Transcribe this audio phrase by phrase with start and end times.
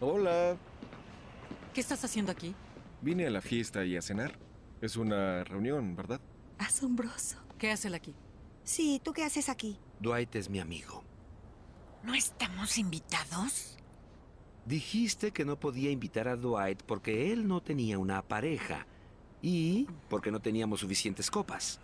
[0.00, 0.56] Hola.
[1.72, 2.54] ¿Qué estás haciendo aquí?
[3.00, 4.38] Vine a la fiesta y a cenar.
[4.82, 6.20] Es una reunión, ¿verdad?
[6.58, 7.38] Asombroso.
[7.58, 8.14] ¿Qué hace él aquí?
[8.62, 9.78] Sí, ¿tú qué haces aquí?
[10.00, 11.02] Dwight es mi amigo.
[12.02, 13.78] ¿No estamos invitados?
[14.66, 18.86] Dijiste que no podía invitar a Dwight porque él no tenía una pareja
[19.40, 21.80] y porque no teníamos suficientes copas.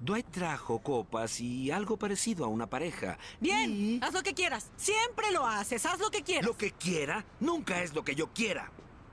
[0.00, 3.18] Dwight trajo copas y algo parecido a una pareja.
[3.40, 4.70] Bien, Y haz lo que quieras.
[4.76, 5.84] Siempre lo haces.
[5.86, 6.46] Haz lo que quieras.
[6.46, 8.70] lo que quiera nunca es lo que yo quiera.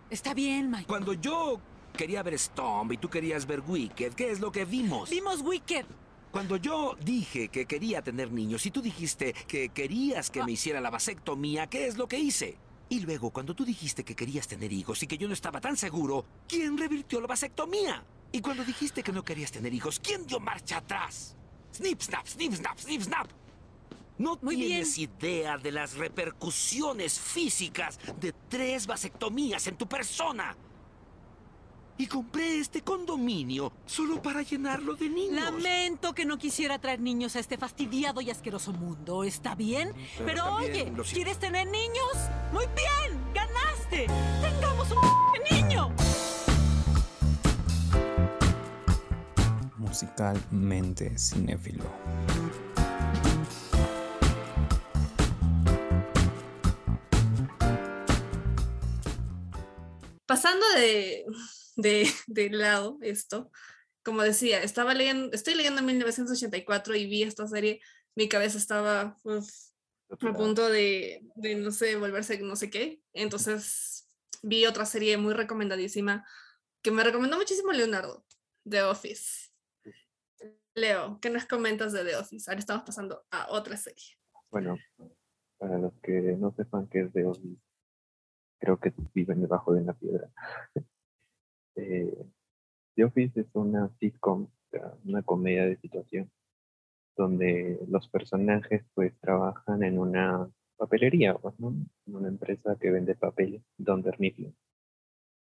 [0.09, 0.86] Está bien, Mike.
[0.86, 1.60] Cuando yo
[1.97, 5.10] quería ver Stomp y tú querías ver Wicked, ¿qué es lo que vimos?
[5.10, 5.86] Vimos Wicked.
[6.32, 10.82] Cuando yo dije que quería tener niños y tú dijiste que querías que me hiciera
[10.82, 12.57] la vasectomía, ¿qué es lo que hice?
[12.89, 15.75] Y luego, cuando tú dijiste que querías tener hijos y que yo no estaba tan
[15.77, 18.04] seguro, ¿quién revirtió la vasectomía?
[18.32, 21.36] Y cuando dijiste que no querías tener hijos, ¿quién dio marcha atrás?
[21.74, 23.28] Snip, snap, snip, snap, snip, snap.
[24.18, 30.56] No Muy tienes idea de las repercusiones físicas de tres vasectomías en tu persona.
[31.97, 35.42] Y compré este condominio solo para llenarlo de niños.
[35.42, 39.23] Lamento que no quisiera traer niños a este fastidiado y asqueroso mundo.
[39.23, 39.94] ¿Está bien?
[40.17, 41.09] Pero Pero, también oye.
[41.14, 42.11] ¿quieres tener niños?
[42.52, 44.08] Muy bien, ganaste.
[44.42, 44.97] Tengamos un
[49.95, 51.85] musicalmente cinéfilo.
[60.25, 61.25] Pasando de,
[61.77, 63.49] de, de lado esto,
[64.03, 67.80] como decía, estaba leyendo, estoy leyendo 1984 y vi esta serie,
[68.15, 69.47] mi cabeza estaba uf,
[70.09, 72.99] a punto de, de, no sé, volverse no sé qué.
[73.13, 74.09] Entonces
[74.43, 76.27] vi otra serie muy recomendadísima
[76.81, 78.25] que me recomendó muchísimo Leonardo,
[78.69, 79.55] The Office.
[80.77, 82.51] Leo, ¿qué nos comentas de The Office?
[82.51, 84.17] Ahora estamos pasando a otra serie.
[84.51, 84.77] Bueno,
[85.57, 87.61] para los que no sepan qué es The Office,
[88.59, 90.29] creo que viven debajo de una piedra.
[91.77, 92.25] Eh,
[92.95, 94.47] The Office es una sitcom,
[95.03, 96.31] una comedia de situación,
[97.17, 101.75] donde los personajes pues trabajan en una papelería, ¿no?
[102.05, 104.55] En una empresa que vende papeles, Dunder Mifflin.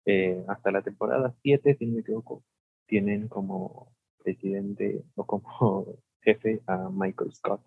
[0.04, 2.44] Eh, hasta la temporada 7, si no me equivoco,
[2.86, 5.86] tienen como presidente o como
[6.22, 7.62] jefe a Michael Scott,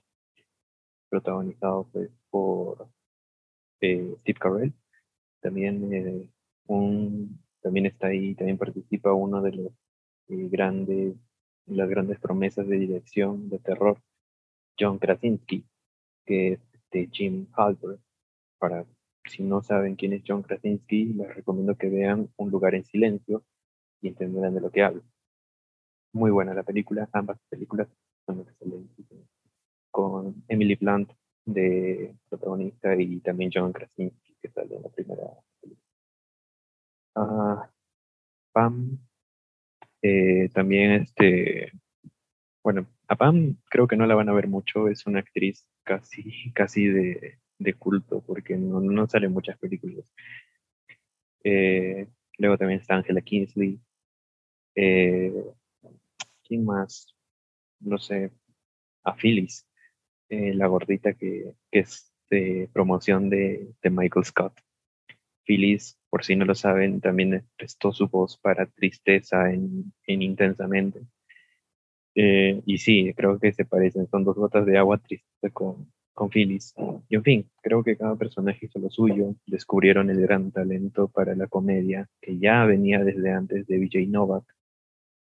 [1.09, 2.87] protagonizado pues por
[3.81, 4.73] eh, Steve Carell.
[5.41, 6.29] También eh,
[6.67, 9.71] un también está ahí, también participa uno de los
[10.27, 11.15] eh, grandes,
[11.65, 13.99] las grandes promesas de dirección de terror,
[14.79, 15.65] John Krasinski,
[16.27, 17.99] que es este Jim Halpert.
[18.59, 18.85] Para
[19.27, 23.43] si no saben quién es John Krasinski, les recomiendo que vean Un lugar en silencio
[23.99, 25.01] y entenderán de lo que hablo.
[26.15, 27.89] Muy buena la película, ambas películas
[28.25, 29.05] son excelentes.
[29.91, 31.11] Con Emily Blunt
[31.43, 35.23] de protagonista y también John Krasinski que sale en la primera
[35.59, 35.85] película.
[37.15, 37.69] Ah,
[38.53, 38.97] Pam,
[40.01, 41.73] eh, también este,
[42.63, 46.23] bueno, a Pam creo que no la van a ver mucho, es una actriz casi,
[46.55, 50.09] casi de, de culto porque no, no sale muchas películas.
[51.43, 53.81] Eh, luego también está Angela Kingsley.
[54.75, 55.33] Eh,
[56.47, 57.15] ¿Quién más?
[57.79, 58.31] No sé,
[59.03, 59.67] a Phyllis,
[60.29, 64.53] eh, la gordita que, que es de promoción de, Michael Scott.
[65.45, 71.01] Phyllis, por si no lo saben, también prestó su voz para Tristeza en, en Intensamente.
[72.15, 76.29] Eh, y sí, creo que se parecen, son dos gotas de agua triste con, con
[76.29, 76.73] Phyllis.
[77.09, 81.35] Y en fin, creo que cada personaje hizo lo suyo, descubrieron el gran talento para
[81.35, 84.45] la comedia que ya venía desde antes de Vijay Novak,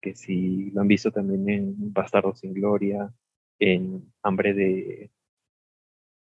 [0.05, 3.11] que si lo han visto también en Bastardo sin Gloria,
[3.57, 5.11] en Hambre de,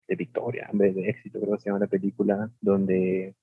[0.06, 3.34] de Victoria, Hambre de Éxito, creo que se llama la película, donde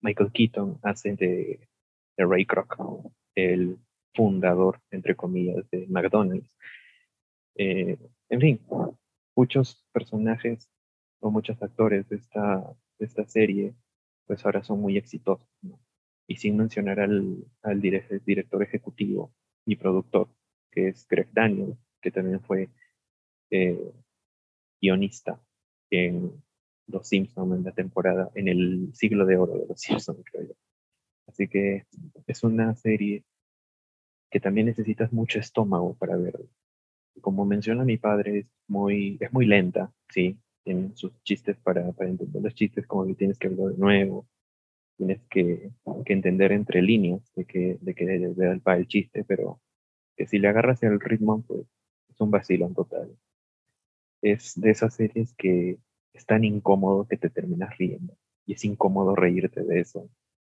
[0.00, 1.68] Michael Keaton hace de,
[2.16, 2.76] de Ray Kroc,
[3.34, 3.78] el
[4.14, 6.56] fundador, entre comillas, de McDonald's.
[7.56, 7.98] Eh,
[8.28, 8.60] en fin,
[9.34, 10.70] muchos personajes
[11.18, 13.74] o muchos actores de esta, de esta serie,
[14.24, 15.48] pues ahora son muy exitosos.
[15.62, 15.80] ¿no?
[16.28, 19.32] Y sin mencionar al, al dire- director ejecutivo
[19.64, 20.28] y productor,
[20.70, 22.68] que es Greg Daniels, que también fue
[23.50, 23.92] eh,
[24.80, 25.40] guionista
[25.90, 26.42] en
[26.88, 30.54] Los Simpsons en la temporada, en el siglo de oro de Los Simpsons, creo yo.
[31.28, 31.86] Así que
[32.26, 33.24] es una serie
[34.30, 36.38] que también necesitas mucho estómago para ver.
[37.20, 42.10] Como menciona mi padre, es muy, es muy lenta, sí, tiene sus chistes para, para
[42.10, 44.28] entender los chistes, como que tienes que hablar de nuevo,
[44.96, 45.70] tienes que,
[46.04, 48.28] que entender entre líneas de que, de que
[48.66, 49.60] va el chiste, pero
[50.16, 51.66] que si le agarras el ritmo, pues
[52.08, 53.16] es un vacilón total.
[54.22, 55.78] Es de esas series que
[56.14, 58.16] es tan incómodo que te terminas riendo.
[58.46, 60.08] y es incómodo reírte de eso.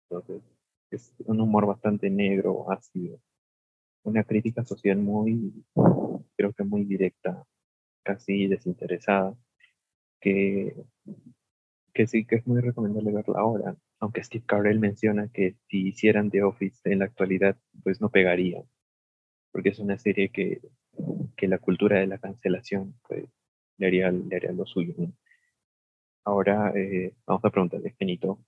[0.09, 0.43] Entonces,
[0.91, 3.19] es un humor bastante negro, ácido,
[4.03, 5.65] una crítica social muy,
[6.35, 7.43] creo que muy directa,
[8.03, 9.35] casi desinteresada,
[10.21, 10.75] que,
[11.97, 16.29] que sí que es muy recomendable verla ahora, aunque Steve Carell menciona que si hicieran
[16.29, 18.63] The Office en la actualidad, pues no pegaría,
[19.51, 20.61] porque es una serie que,
[21.35, 23.25] que la cultura de la cancelación pues,
[23.79, 24.93] le, haría, le haría lo suyo.
[26.23, 28.45] Ahora eh, vamos a preguntarle, Genito,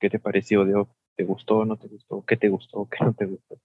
[0.00, 0.98] ¿qué te pareció de Office?
[1.14, 2.24] ¿Te gustó o no te gustó?
[2.24, 3.60] ¿Qué te gustó qué no te gustó?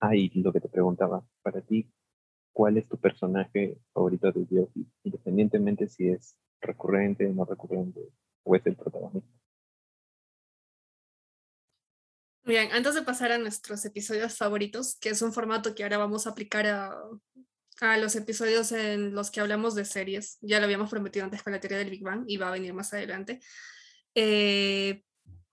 [0.00, 1.88] Ah, y lo que te preguntaba, para ti,
[2.52, 4.90] ¿cuál es tu personaje favorito de The Office?
[5.04, 8.00] Independientemente si es recurrente, no recurrente,
[8.42, 9.30] o es el protagonista.
[12.44, 16.26] Bien, antes de pasar a nuestros episodios favoritos, que es un formato que ahora vamos
[16.26, 16.94] a aplicar a,
[17.80, 21.54] a los episodios en los que hablamos de series, ya lo habíamos prometido antes con
[21.54, 23.40] la teoría del Big Bang y va a venir más adelante.
[24.14, 25.04] Eh,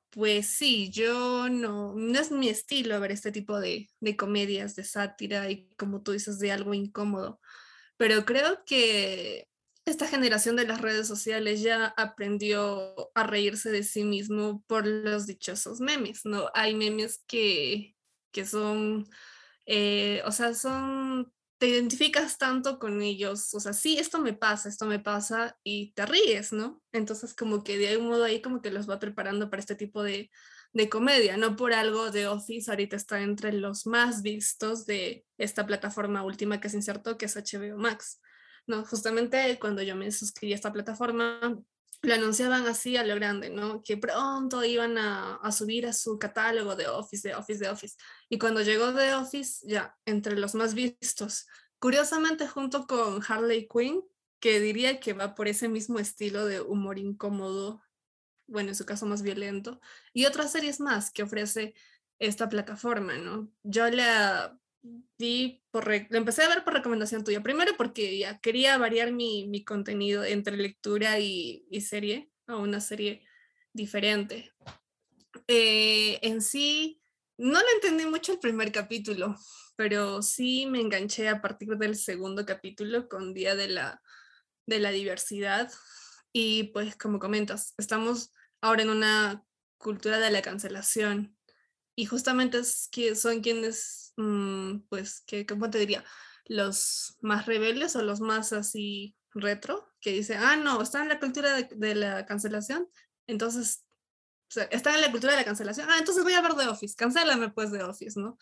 [0.09, 4.83] pues sí, yo no, no es mi estilo ver este tipo de, de comedias, de
[4.83, 7.39] sátira y como tú dices, de algo incómodo,
[7.95, 9.47] pero creo que
[9.91, 15.27] esta generación de las redes sociales ya aprendió a reírse de sí mismo por los
[15.27, 16.49] dichosos memes, ¿no?
[16.53, 17.95] Hay memes que,
[18.31, 19.07] que son,
[19.65, 24.69] eh, o sea, son, te identificas tanto con ellos, o sea, sí, esto me pasa,
[24.69, 26.81] esto me pasa y te ríes, ¿no?
[26.91, 30.03] Entonces como que de algún modo ahí como que los va preparando para este tipo
[30.03, 30.31] de,
[30.73, 35.65] de comedia, no por algo de Office ahorita está entre los más vistos de esta
[35.65, 38.19] plataforma última que se insertó, que es HBO Max.
[38.85, 41.39] Justamente cuando yo me suscribí a esta plataforma,
[42.03, 43.83] lo anunciaban así a lo grande, ¿no?
[43.83, 47.95] Que pronto iban a, subir a su catálogo de Office, de Office, de Office.
[48.29, 51.47] Y cuando llegó de Office, ya, entre los más vistos,
[51.79, 54.03] curiosamente junto con Harley Quinn,
[54.39, 57.83] que diría que va por ese mismo estilo de humor incómodo,
[58.47, 59.79] bueno, en su caso más violento,
[60.12, 61.75] y otras series más que ofrece
[62.18, 63.51] esta plataforma, ¿no?
[63.63, 64.59] Yo la
[65.18, 67.42] vi por, lo empecé a ver por recomendación tuya.
[67.42, 72.81] Primero porque ya quería variar mi, mi contenido entre lectura y, y, serie a una
[72.81, 73.24] serie
[73.74, 74.51] diferente.
[75.48, 77.01] Eh, en sí,
[77.38, 79.36] no lo entendí mucho el primer capítulo,
[79.75, 84.01] pero sí me enganché a partir del segundo capítulo con Día de la,
[84.66, 85.72] de la Diversidad.
[86.33, 88.31] Y pues como comentas, estamos
[88.62, 89.44] ahora en una
[89.78, 91.36] cultura de la cancelación
[91.95, 96.03] y justamente es que son quienes, pues, que, ¿cómo te diría?
[96.45, 101.19] Los más rebeldes o los más así retro, que dicen, ah, no, están en la
[101.19, 102.87] cultura de, la cancelación,
[103.27, 103.85] entonces,
[104.69, 107.49] están en la cultura de la cancelación, ah, entonces voy a ver The Office, cancélame
[107.49, 108.37] pues The Office, ¿no?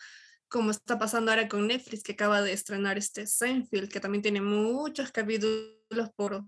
[0.48, 4.40] Como está pasando ahora con Netflix, que acaba de estrenar este Seinfeld, que también tiene
[4.40, 6.44] muchos capítulos por,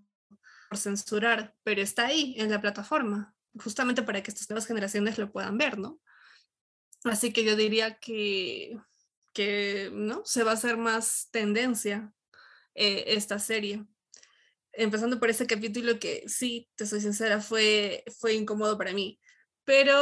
[0.68, 3.32] por censurar, pero está ahí en la plataforma,
[3.62, 6.00] justamente para que estas nuevas generaciones lo puedan ver, ¿no?
[7.04, 8.76] Así que yo diría que,
[9.32, 10.22] que ¿no?
[10.24, 12.12] se va a hacer más tendencia
[12.74, 13.84] eh, esta serie.
[14.72, 19.20] Empezando por ese capítulo que sí, te soy sincera, fue, fue incómodo para mí.
[19.64, 19.94] Pero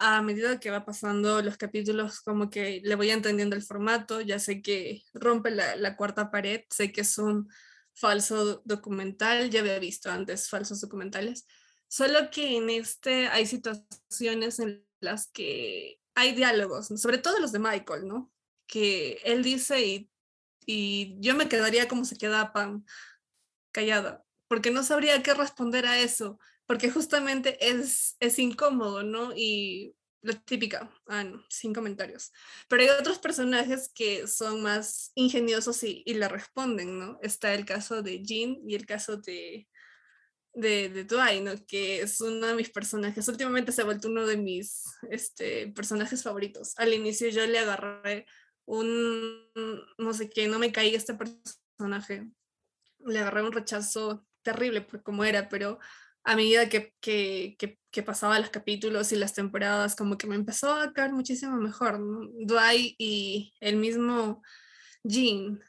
[0.00, 4.38] a medida que va pasando los capítulos, como que le voy entendiendo el formato, ya
[4.38, 7.48] sé que rompe la, la cuarta pared, sé que es un
[7.94, 11.46] falso documental, ya había visto antes falsos documentales,
[11.88, 17.58] solo que en este hay situaciones en las que hay diálogos, sobre todo los de
[17.60, 18.32] Michael, ¿no?
[18.68, 20.10] Que él dice y,
[20.66, 22.84] y yo me quedaría como se queda Pam,
[23.72, 29.32] callada, porque no sabría qué responder a eso, porque justamente es, es incómodo, ¿no?
[29.34, 32.32] Y la típica, ah, no, sin comentarios.
[32.68, 37.18] Pero hay otros personajes que son más ingeniosos y, y le responden, ¿no?
[37.22, 39.68] Está el caso de Jean y el caso de,
[40.58, 41.52] de, de Dwight, ¿no?
[41.66, 43.28] que es uno de mis personajes.
[43.28, 46.74] Últimamente se ha vuelto uno de mis este, personajes favoritos.
[46.76, 48.26] Al inicio yo le agarré
[48.68, 49.50] un,
[49.98, 52.28] no sé qué, no me caí este personaje.
[53.00, 55.78] Le agarré un rechazo terrible por cómo era, pero
[56.24, 57.56] a medida que, que,
[57.90, 61.98] que, pasaban los capítulos y las temporadas, como que me empezó a caer muchísimo mejor.
[62.46, 64.42] Dwight y el mismo
[65.02, 65.60] Jean.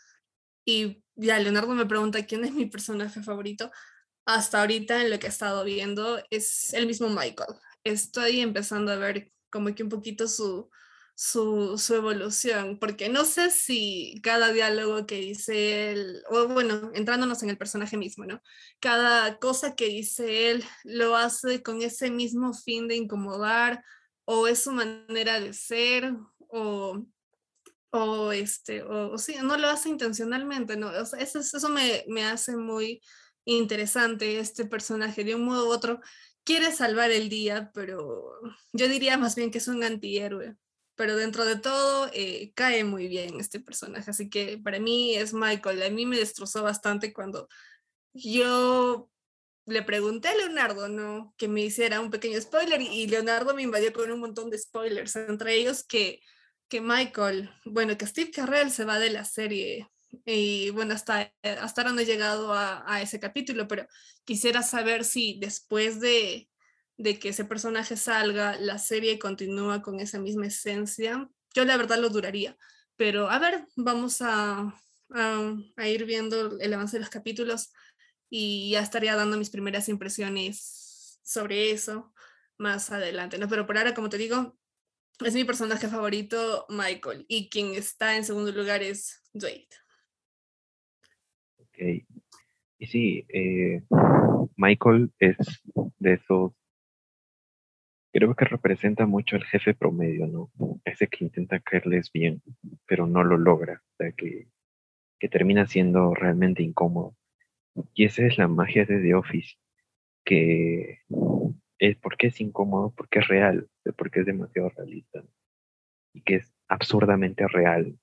[0.66, 3.72] Y ya Leonardo me pregunta quién es mi personaje favorito
[4.26, 7.56] hasta ahorita en lo que he estado viendo es el mismo Michael.
[7.84, 10.70] Estoy empezando a ver como que un poquito su,
[11.20, 17.50] su, evolución, porque no sé si cada diálogo que dice él, o bueno, entrándonos en
[17.50, 18.42] el personaje mismo, ¿no?
[18.80, 23.84] Cada cosa que dice él lo hace con ese mismo fin de incomodar,
[24.24, 26.14] o es su manera de ser,
[26.48, 27.06] o,
[27.92, 30.90] o este, o, o sí, no lo hace intencionalmente, ¿no?
[30.96, 33.02] Eso, eso me, me hace muy
[33.44, 36.00] interesante este personaje de un modo u otro.
[36.46, 38.32] quiere salvar el día, pero
[38.72, 40.56] yo diría más bien que es un antihéroe.
[41.00, 44.12] Pero dentro de todo, eh, cae muy bien este personaje.
[44.12, 45.82] Así que para mí es Michael.
[45.82, 47.48] A mí me destrozó bastante cuando
[48.12, 49.10] yo
[49.66, 51.34] le pregunté a Leonardo, ¿no?
[51.38, 55.16] Que me hiciera un pequeño spoiler y Leonardo me invadió con un montón de spoilers,
[55.16, 56.20] entre ellos que,
[56.68, 59.88] que Michael, bueno, que Steve Carrell se va de la serie
[60.26, 63.88] y bueno, hasta, hasta ahora no he llegado a, a ese capítulo, pero
[64.26, 66.49] quisiera saber si después de,
[67.00, 71.30] de que ese personaje salga, la serie continúa con esa misma esencia.
[71.56, 72.58] Yo la verdad lo duraría,
[72.98, 74.76] pero a ver, vamos a,
[75.10, 77.72] a, ir viendo el avance de los capítulos
[78.30, 82.14] y ya estaría dando mis primeras impresiones sobre eso
[82.58, 83.48] más adelante, ¿no?
[83.48, 84.58] Pero por ahora, como te digo,
[85.24, 89.70] es mi personaje favorito, Michael, y quien está en segundo lugar es Dwayne.
[91.60, 91.78] Ok.
[92.78, 93.84] Y sí, eh,
[94.58, 95.38] Michael es
[96.00, 96.52] de esos,
[98.12, 100.52] creo que representa mucho al jefe promedio, ¿no?
[100.86, 102.42] Ese que intenta caerles bien,
[102.88, 104.48] pero no lo logra, o sea, que,
[105.20, 107.16] que termina siendo realmente incómodo.
[107.94, 109.56] Y esa es la magia de The Office,
[110.26, 111.00] que
[111.78, 115.24] es porque es incómodo, porque es real, porque es demasiado realista
[116.14, 117.98] y que es absurdamente real.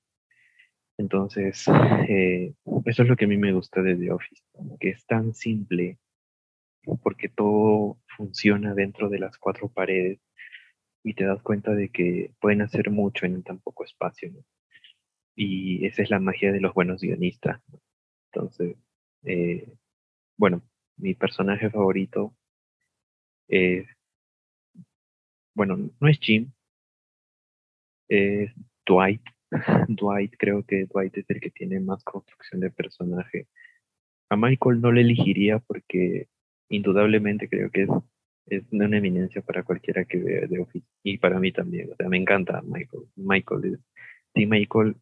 [0.99, 1.67] Entonces,
[2.09, 4.43] eh, eso es lo que a mí me gusta de The Office,
[4.81, 5.99] que es tan simple,
[7.02, 10.21] porque todo funciona dentro de las cuatro paredes
[11.02, 14.33] y te das cuenta de que pueden hacer mucho en tan poco espacio.
[15.35, 17.61] Y esa es la magia de los buenos guionistas.
[18.33, 18.76] Entonces,
[19.25, 19.73] eh,
[20.37, 20.62] bueno,
[20.97, 22.35] mi personaje favorito
[23.49, 23.87] es,
[25.55, 26.52] bueno, no es Jim,
[28.09, 28.52] es
[28.87, 29.23] Dwight.
[29.88, 33.49] Dwight, creo que Dwight es el que tiene más construcción de personaje.
[34.28, 36.28] A Michael no le elegiría porque
[36.69, 37.91] indudablemente creo que es,
[38.47, 41.91] es una eminencia para cualquiera que vea The Office y para mí también.
[41.93, 43.05] O sea, me encanta Michael.
[43.17, 43.81] Michael es,
[44.35, 44.97] sin Michael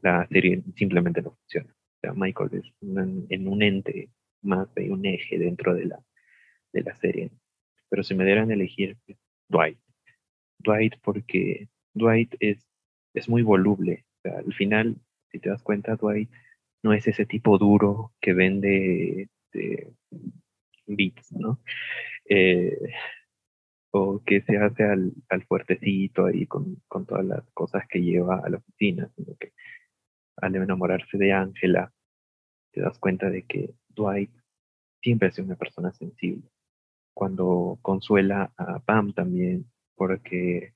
[0.00, 1.70] la serie simplemente no funciona.
[1.70, 4.10] O sea, Michael es en un ente
[4.42, 6.00] más de un eje dentro de la,
[6.72, 7.30] de la serie.
[7.88, 8.96] Pero si me dieran a elegir,
[9.48, 9.78] Dwight.
[10.60, 12.66] Dwight porque Dwight es,
[13.14, 14.04] es muy voluble.
[14.24, 14.96] al final,
[15.30, 16.30] si te das cuenta, Dwight
[16.82, 19.92] no es ese tipo duro que vende de
[20.88, 21.60] beats, ¿no?
[22.28, 22.76] Eh,
[23.90, 28.40] o que se hace al, al fuertecito ahí con, con, todas las cosas que lleva
[28.44, 29.52] a la oficina, sino que
[30.36, 31.92] al enamorarse de Ángela,
[32.72, 34.30] te das cuenta de que Dwight
[35.02, 36.48] siempre ha sido una persona sensible.
[37.14, 39.66] Cuando consuela a Pam también,
[39.96, 40.74] porque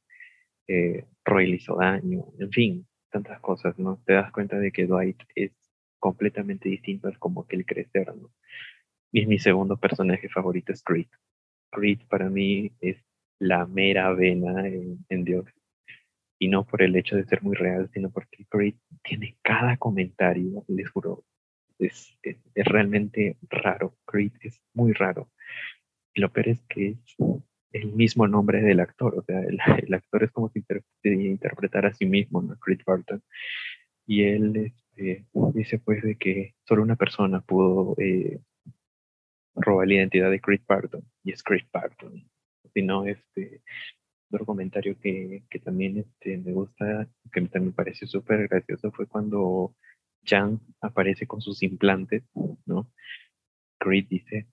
[0.66, 4.02] eh, Roy le hizo daño, en fin, tantas cosas, ¿no?
[4.04, 5.52] Te das cuenta de que Dwight es
[5.99, 8.33] completamente distinto al como que él crecer, ¿no?
[9.12, 11.09] Y mi segundo personaje favorito es Creed.
[11.71, 12.97] Creed para mí es
[13.38, 15.45] la mera vena en, en Dios.
[16.38, 20.64] Y no por el hecho de ser muy real, sino porque Creed tiene cada comentario,
[20.66, 21.25] les juro,
[21.78, 23.97] es, es, realmente raro.
[24.07, 25.31] Creed es muy raro.
[26.14, 27.16] Y lo peor es que es
[27.73, 29.19] el mismo nombre del actor.
[29.19, 32.59] O sea, el, el actor es como si inter, interpretara a sí mismo, ¿no?
[32.59, 33.23] Creed Barton.
[34.07, 38.40] Y él este, dice pues de que solo una persona pudo eh,
[39.54, 41.02] robar la identidad de Creed Barton.
[41.25, 42.28] Y es Creed Barton.
[42.73, 43.62] Si no, este,
[44.30, 49.06] otro comentario que, que también este, me gusta, que también me pareció súper gracioso, fue
[49.06, 49.75] cuando
[50.25, 52.25] Jan aparece con sus implantes,
[52.66, 52.90] ¿no?
[53.78, 54.47] Creed dice,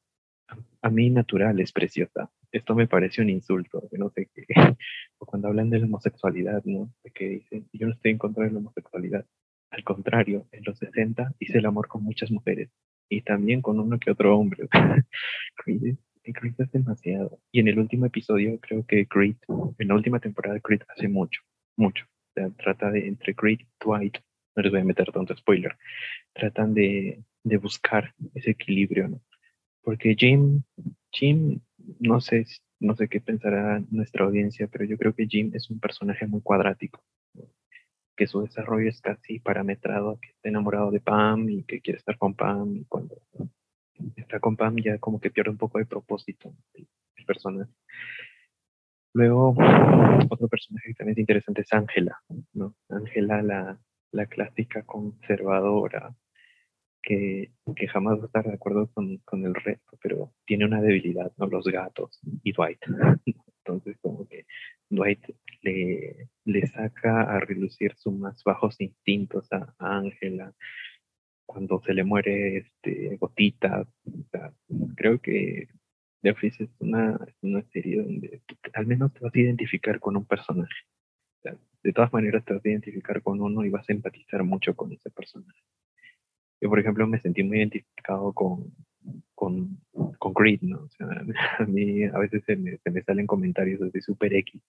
[0.82, 2.32] a mí natural es preciosa.
[2.52, 4.46] Esto me parece un insulto, no sé qué.
[5.22, 6.94] O cuando hablan de la homosexualidad, ¿no?
[7.04, 9.26] De que dicen, yo no estoy en contra de la homosexualidad.
[9.70, 12.70] Al contrario, en los 60 hice el amor con muchas mujeres
[13.10, 14.68] y también con uno que otro hombre.
[15.56, 15.98] Creed,
[16.34, 17.40] Creed es demasiado.
[17.52, 19.36] Y en el último episodio, creo que Creed,
[19.78, 21.42] en la última temporada, Creed hace mucho,
[21.76, 22.06] mucho.
[22.06, 24.18] O sea, trata de entre Creed, Dwight,
[24.56, 25.76] no les voy a meter tanto spoiler,
[26.34, 29.22] tratan de, de buscar ese equilibrio, ¿no?
[29.82, 30.64] Porque Jim,
[31.12, 31.62] Jim,
[32.00, 32.46] no sé,
[32.80, 36.42] no sé qué pensará nuestra audiencia, pero yo creo que Jim es un personaje muy
[36.42, 37.04] cuadrático.
[38.20, 42.18] Que su desarrollo es casi parametrado, que está enamorado de Pam y que quiere estar
[42.18, 43.16] con Pam y cuando
[44.18, 46.86] está con Pam ya como que pierde un poco de propósito el,
[47.26, 47.72] personaje.
[49.14, 49.56] Luego,
[50.30, 52.22] otro personaje que también es interesante es Ángela,
[52.52, 52.76] ¿no?
[52.90, 53.80] Ángela, la,
[54.12, 56.14] la clásica conservadora,
[57.02, 60.82] que, que, jamás va a estar de acuerdo con, con, el resto, pero tiene una
[60.82, 61.48] debilidad, ¿no?
[61.48, 62.82] Los gatos y Dwight.
[63.64, 64.46] Entonces, como que
[64.90, 65.24] Dwight
[65.62, 66.30] le,
[66.68, 70.54] saca a relucir sus más bajos instintos a Ángela
[71.46, 73.88] cuando se le muere este, Gotita.
[74.68, 75.68] O creo que
[76.22, 78.42] The Office es una, una serie donde
[78.74, 80.86] al menos te vas a identificar con un personaje.
[81.82, 84.92] De todas maneras te vas a identificar con uno y vas a empatizar mucho con
[84.92, 85.62] ese personaje.
[86.62, 88.74] Yo, por ejemplo, me sentí muy identificado con,
[89.36, 89.80] con,
[90.18, 90.84] con Creed, ¿no?
[90.84, 91.08] O sea,
[91.60, 94.62] a mí a veces se me, se me salen comentarios desde Super X,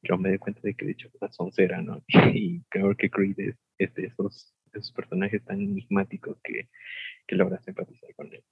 [0.00, 2.02] pero me doy cuenta de que de hecho una soncera, ¿no?
[2.34, 6.68] Y creo que Creed es, es de esos, esos personajes tan enigmáticos que,
[7.26, 8.44] que logras empatizar con él.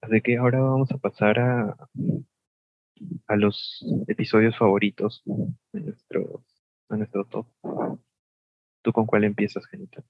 [0.00, 1.76] Así que ahora vamos a pasar a,
[3.26, 5.22] a los episodios favoritos
[5.72, 6.44] de nuestro,
[6.88, 7.46] a nuestro top.
[8.82, 10.04] ¿Tú con cuál empiezas, Genita?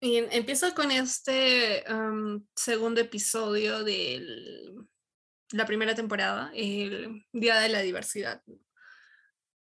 [0.00, 4.72] Bien, empiezo con este am, segundo episodio de
[5.50, 8.40] la primera temporada, el Día de la Diversidad.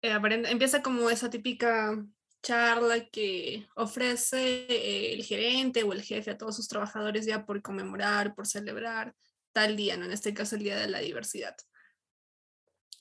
[0.02, 2.04] Eh, empieza como esa típica
[2.42, 8.34] charla que ofrece el gerente o el jefe a todos sus trabajadores ya por conmemorar,
[8.34, 9.14] por celebrar
[9.52, 10.04] tal día, ¿no?
[10.04, 11.54] En este caso el Día de la Diversidad.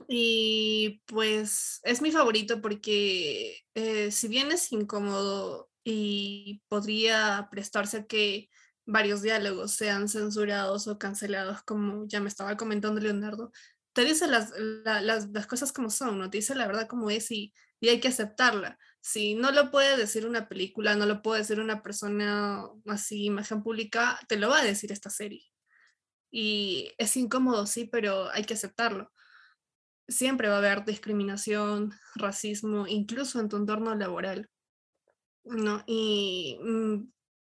[0.08, 8.50] Y pues es mi favorito porque eh, si bien es incómodo y podría prestarse que
[8.86, 13.52] varios diálogos sean censurados o cancelados, como ya me estaba comentando Leonardo,
[13.94, 16.30] te dice las, la- las, las cosas como son, ¿no?
[16.30, 18.78] Te dice la verdad como es y, y hay que aceptarla.
[19.02, 23.64] Si no lo puede decir una película, no lo puede decir una persona así, imagen
[23.64, 25.44] pública, te lo va a decir esta serie.
[26.32, 29.12] Y es incómodo, sí, pero hay que aceptarlo
[30.08, 34.50] siempre va a haber discriminación, racismo, incluso en tu entorno laboral.
[35.44, 35.84] ¿No?
[35.88, 36.96] Y mm,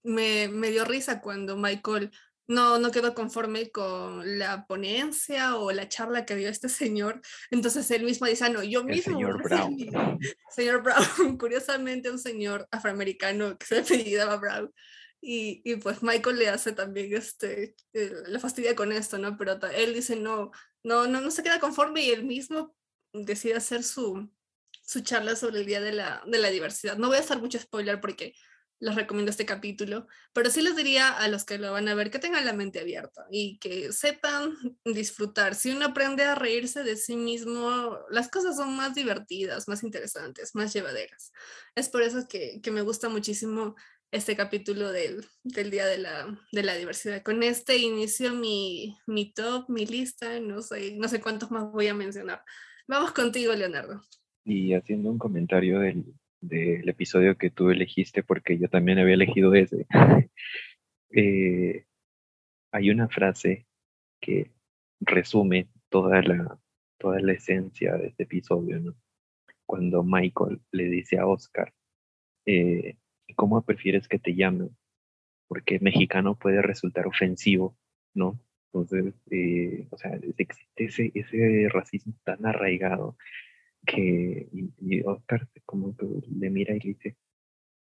[0.03, 2.11] me, me dio risa cuando Michael
[2.47, 7.21] no, no quedó conforme con la ponencia o la charla que dio este señor.
[7.51, 9.13] Entonces él mismo dice, "Ah, no, yo El mismo.
[9.13, 9.75] señor Brown.
[9.75, 9.91] mi-".
[10.49, 14.73] Señor Brown, curiosamente un señor afroamericano que se apellidaba Brown.
[15.21, 19.37] Y, y pues Michael le hace también este, eh, la fastidia con esto, ¿no?
[19.37, 20.51] Pero él dice, no,
[20.83, 22.73] no, no, no se queda conforme y él mismo
[23.13, 24.31] decide hacer su,
[24.89, 26.97] su charla sobre el Día de la, de la Diversidad.
[26.97, 28.33] No voy a hacer mucho spoiler porque
[28.79, 32.09] les recomiendo este capítulo, pero sí les diría a los que lo van a ver
[32.09, 35.53] que tengan la mente abierta y que sepan disfrutar.
[35.53, 40.55] Si uno aprende a reírse de sí mismo, las cosas son más divertidas, más interesantes,
[40.55, 41.33] más llevaderas.
[41.75, 43.75] Es por eso que, que me gusta muchísimo
[44.09, 47.21] este capítulo del, del Día de la, de la Diversidad.
[47.21, 51.89] Con este inicio mi, mi top, mi lista, no sé, no sé cuántos más voy
[51.89, 52.43] a mencionar.
[52.87, 54.01] Vamos contigo, Leonardo.
[54.49, 56.05] Y haciendo un comentario del,
[56.41, 59.85] del episodio que tú elegiste, porque yo también había elegido ese,
[61.11, 61.85] eh,
[62.71, 63.67] hay una frase
[64.19, 64.51] que
[65.01, 66.59] resume toda la,
[66.97, 68.95] toda la esencia de este episodio, ¿no?
[69.67, 71.71] Cuando Michael le dice a Oscar,
[72.47, 72.97] eh,
[73.35, 74.75] ¿cómo prefieres que te llamen?
[75.47, 77.77] Porque mexicano puede resultar ofensivo,
[78.15, 78.39] ¿no?
[78.73, 83.15] Entonces, eh, o sea, existe ese, ese racismo tan arraigado
[83.85, 87.17] que y, Oscar como que le mira y le dice,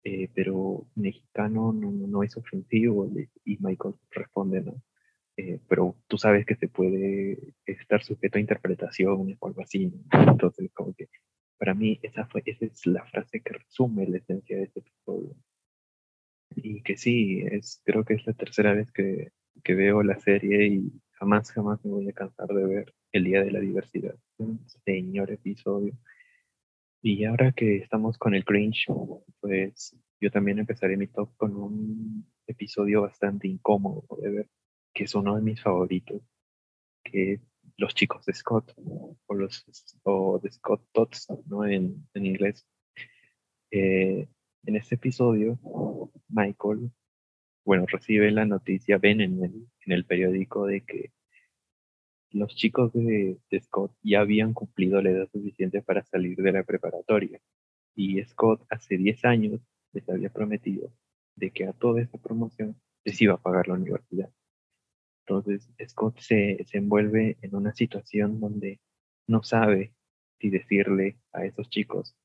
[0.04, 3.10] eh, pero mexicano no, no es ofensivo,
[3.44, 4.82] y Michael responde, ¿no?
[5.36, 10.30] Eh, pero tú sabes que se puede estar sujeto a interpretaciones o algo así, ¿no?
[10.32, 11.08] Entonces, como que
[11.58, 15.34] para mí esa, fue, esa es la frase que resume la esencia de este episodio.
[16.56, 20.66] Y que sí, es, creo que es la tercera vez que, que veo la serie
[20.66, 20.92] y
[21.24, 24.14] jamás, jamás me voy a cansar de ver el Día de la Diversidad.
[24.36, 25.94] Un señor episodio.
[27.02, 28.88] Y ahora que estamos con el cringe,
[29.40, 34.50] pues yo también empezaré mi top con un episodio bastante incómodo de ver,
[34.92, 36.20] que es uno de mis favoritos,
[37.02, 37.40] que es
[37.78, 39.64] Los chicos de Scott, o los
[40.02, 41.64] o de Scott Tots, ¿no?
[41.64, 42.66] En, en inglés.
[43.70, 44.28] Eh,
[44.66, 45.58] en este episodio,
[46.28, 46.90] Michael,
[47.64, 51.12] bueno, recibe la noticia, ven en el, en el periódico de que
[52.30, 56.64] los chicos de, de Scott ya habían cumplido la edad suficiente para salir de la
[56.64, 57.40] preparatoria.
[57.94, 59.60] Y Scott hace 10 años
[59.92, 60.92] les había prometido
[61.36, 64.30] de que a toda esa promoción les iba a pagar la universidad.
[65.26, 68.80] Entonces Scott se, se envuelve en una situación donde
[69.26, 69.94] no sabe
[70.38, 72.16] si decirle a esos chicos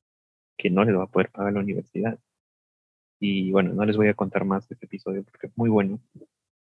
[0.58, 2.18] que no les va a poder pagar la universidad.
[3.20, 6.00] Y bueno, no les voy a contar más de este episodio porque es muy bueno,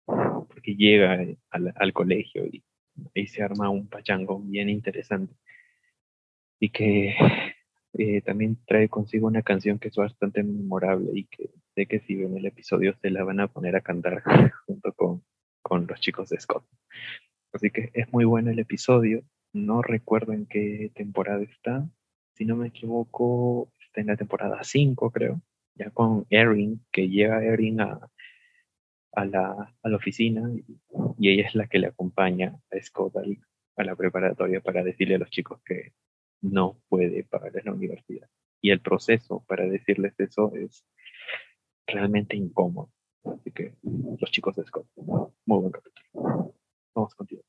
[0.05, 2.63] porque llega al, colegio y
[3.15, 5.35] ahí se arma un pachango bien interesante
[6.59, 7.15] y que
[7.93, 12.15] eh, también trae consigo una canción que es bastante memorable y que sé que si
[12.15, 14.23] ven el episodio se la van a poner a cantar
[14.65, 15.23] junto con,
[15.61, 16.65] con los chicos de Scott.
[17.53, 19.23] Así que es muy bueno el episodio.
[19.53, 21.87] No recuerdo en qué temporada está.
[22.33, 25.41] Si no me equivoco, está en la temporada 5, creo.
[25.93, 28.09] Con Erin, que llega Erin a,
[29.13, 33.83] a la, a la oficina y, ella es la que le acompaña a Scott a
[33.83, 35.93] la preparatoria para decirle a los chicos que
[36.41, 38.29] no puede pagar en la universidad.
[38.61, 40.85] Y el proceso para decirles eso es
[41.87, 42.91] realmente incómodo.
[43.23, 46.53] Así que los chicos de Scott, muy buen capítulo.
[46.95, 47.43] Vamos contigo.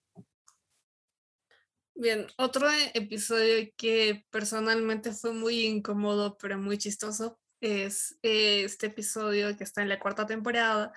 [1.94, 9.56] Bien, otro episodio que personalmente fue muy incómodo, pero muy chistoso, es eh, este episodio
[9.56, 10.92] que está en la cuarta temporada,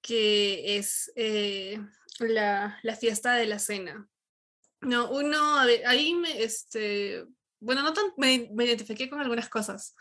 [0.00, 1.80] que es eh,
[2.18, 4.08] la, la fiesta de la cena.
[4.80, 7.24] No, uno, a ver, ahí me, este,
[7.60, 9.94] bueno, no tan, me, identifiqué con algunas cosas.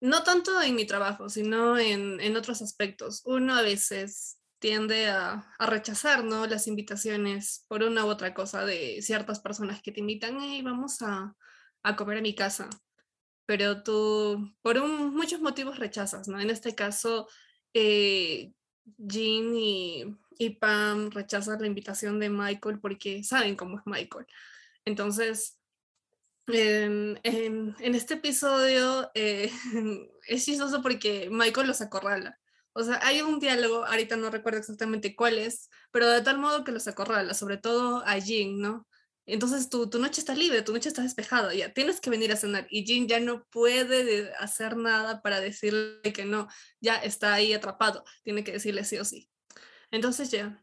[0.00, 3.22] No tanto en mi trabajo, sino en, en otros aspectos.
[3.24, 6.46] Uno a veces tiende a, a rechazar ¿no?
[6.46, 11.02] las invitaciones por una u otra cosa de ciertas personas que te invitan, hey, vamos
[11.02, 11.34] a,
[11.82, 12.68] a comer a mi casa.
[13.46, 16.40] Pero tú, por muchos motivos rechazas, ¿no?
[16.40, 17.28] En este caso,
[17.74, 18.52] eh,
[18.98, 20.04] Jean y,
[20.38, 24.26] y Pam rechazan la invitación de Michael porque saben cómo es Michael.
[24.84, 25.60] Entonces,
[26.48, 29.50] en, en- en este episodio eh,
[30.28, 32.38] es chistoso porque Michael los acorrala.
[32.72, 36.62] O sea, hay un diálogo, ahorita no recuerdo exactamente cuál es, pero de tal modo
[36.64, 38.86] que los acorrala, sobre todo a Jean, ¿no?
[39.26, 42.36] Entonces tu, tu noche está libre, tu noche está despejada, ya tienes que venir a
[42.36, 46.48] cenar y Jean ya no puede de- hacer nada para decirle que no,
[46.80, 49.28] ya está ahí atrapado, tiene que decirle sí o sí.
[49.90, 50.62] Entonces ya,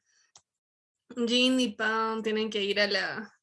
[1.15, 3.33] Jean y Pam tienen que ir a la,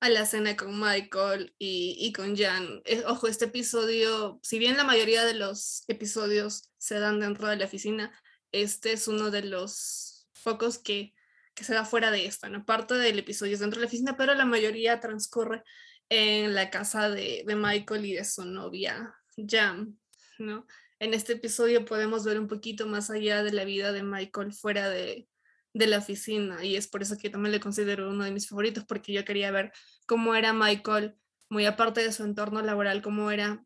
[0.00, 2.80] a la cena con Michael y, y con Jan.
[2.84, 7.56] Eh, ojo, este episodio, si bien la mayoría de los episodios se dan dentro de
[7.56, 8.12] la oficina,
[8.52, 11.12] este es uno de los pocos que,
[11.54, 12.64] que se da fuera de esta, ¿no?
[12.64, 15.62] Parte del episodio es dentro de la oficina, pero la mayoría transcurre
[16.08, 19.98] en la casa de, de Michael y de su novia Jan,
[20.38, 20.66] ¿no?
[20.98, 24.90] En este episodio podemos ver un poquito más allá de la vida de Michael fuera
[24.90, 25.28] de,
[25.72, 28.84] de la oficina y es por eso que también le considero uno de mis favoritos
[28.84, 29.72] porque yo quería ver
[30.06, 31.16] cómo era Michael,
[31.48, 33.64] muy aparte de su entorno laboral, cómo era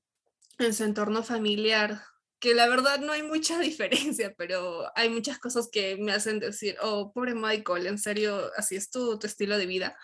[0.58, 2.02] en su entorno familiar,
[2.44, 6.76] que la verdad no hay mucha diferencia, pero hay muchas cosas que me hacen decir,
[6.83, 9.96] oh, pobre Michael, en serio, así es tu, tu estilo de vida.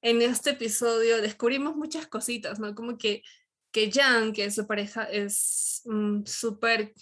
[0.00, 2.76] En este episodio descubrimos muchas cositas, ¿no?
[2.76, 3.24] Como que,
[3.72, 6.94] que Jan, que su pareja, es mm, súper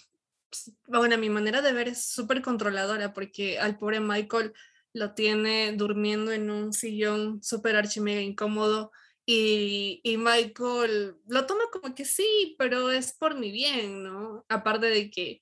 [0.87, 4.53] bueno, mi manera de ver es súper controladora porque al pobre Michael
[4.93, 8.91] lo tiene durmiendo en un sillón súper archimega incómodo
[9.31, 14.43] y, y Michael lo toma como que sí, pero es por mi bien, ¿no?
[14.49, 15.39] Aparte de que,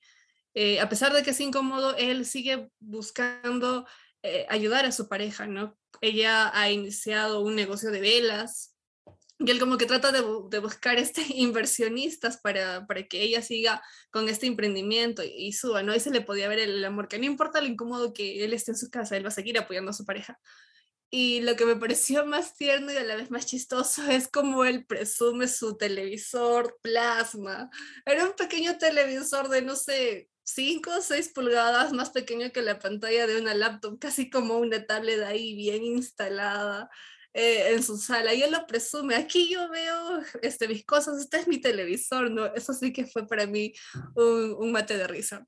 [0.52, 3.86] eh, a pesar de que es incómodo, él sigue buscando
[4.22, 5.78] eh, ayudar a su pareja, ¿no?
[6.02, 8.76] Ella ha iniciado un negocio de velas
[9.38, 13.82] y él como que trata de, de buscar este, inversionistas para, para que ella siga
[14.10, 15.92] con este emprendimiento y, y suba, ¿no?
[15.92, 18.72] Ahí se le podía ver el amor, que no importa lo incómodo que él esté
[18.72, 20.38] en su casa, él va a seguir apoyando a su pareja.
[21.10, 24.64] Y lo que me pareció más tierno y a la vez más chistoso es como
[24.64, 27.70] él presume su televisor plasma.
[28.04, 32.78] Era un pequeño televisor de, no sé, 5 o 6 pulgadas, más pequeño que la
[32.78, 36.90] pantalla de una laptop, casi como una tablet ahí bien instalada
[37.32, 38.34] eh, en su sala.
[38.34, 42.46] Y él lo presume, aquí yo veo este, mis cosas, este es mi televisor, ¿no?
[42.54, 43.72] Eso sí que fue para mí
[44.14, 45.46] un, un mate de risa.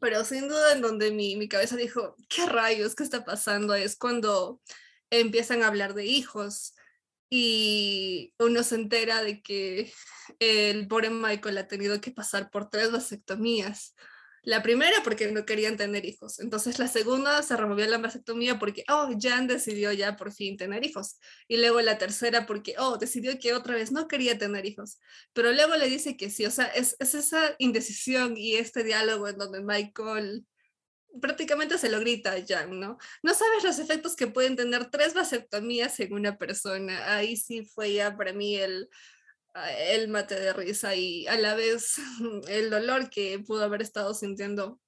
[0.00, 2.94] Pero sin duda en donde mi, mi cabeza dijo, ¿qué rayos?
[2.94, 3.74] ¿Qué está pasando?
[3.74, 4.60] Es cuando
[5.10, 6.74] empiezan a hablar de hijos
[7.30, 9.92] y uno se entera de que
[10.38, 13.94] el pobre Michael ha tenido que pasar por tres vasectomías.
[14.48, 16.40] La primera porque no querían tener hijos.
[16.40, 20.86] Entonces la segunda se removió la vasectomía porque, oh, Jan decidió ya por fin tener
[20.86, 21.20] hijos.
[21.48, 25.00] Y luego la tercera porque, oh, decidió que otra vez no quería tener hijos.
[25.34, 26.46] Pero luego le dice que sí.
[26.46, 30.46] O sea, es, es esa indecisión y este diálogo en donde Michael
[31.20, 32.96] prácticamente se lo grita a Jan, ¿no?
[33.22, 37.16] No sabes los efectos que pueden tener tres vasectomías en una persona.
[37.16, 38.88] Ahí sí fue ya para mí el,
[39.54, 41.96] el mate de risa y a la vez
[42.48, 44.80] el dolor que pudo haber estado sintiendo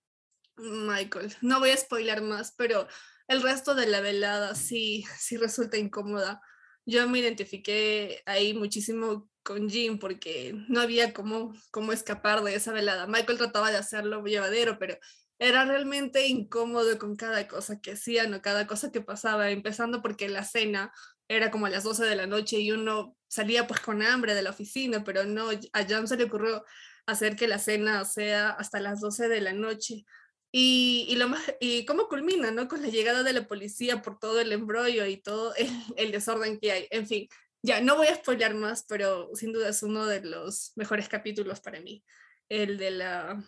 [0.56, 1.34] Michael.
[1.40, 2.86] No voy a spoiler más, pero
[3.28, 6.40] el resto de la velada sí, sí resulta incómoda.
[6.84, 12.72] Yo me identifiqué ahí muchísimo con Jim porque no había cómo, cómo escapar de esa
[12.72, 13.06] velada.
[13.06, 14.98] Michael trataba de hacerlo llevadero, pero
[15.38, 20.28] era realmente incómodo con cada cosa que hacían o cada cosa que pasaba, empezando porque
[20.28, 20.92] la cena
[21.30, 24.42] era como a las 12 de la noche y uno salía pues con hambre de
[24.42, 26.64] la oficina, pero no, a Jan se le ocurrió
[27.06, 30.04] hacer que la cena sea hasta las 12 de la noche.
[30.50, 32.66] Y, y, lo más, y cómo culmina, ¿no?
[32.66, 36.58] Con la llegada de la policía por todo el embrollo y todo el, el desorden
[36.58, 36.88] que hay.
[36.90, 37.28] En fin,
[37.62, 41.60] ya no voy a spoiler más, pero sin duda es uno de los mejores capítulos
[41.60, 42.04] para mí.
[42.48, 43.40] el de la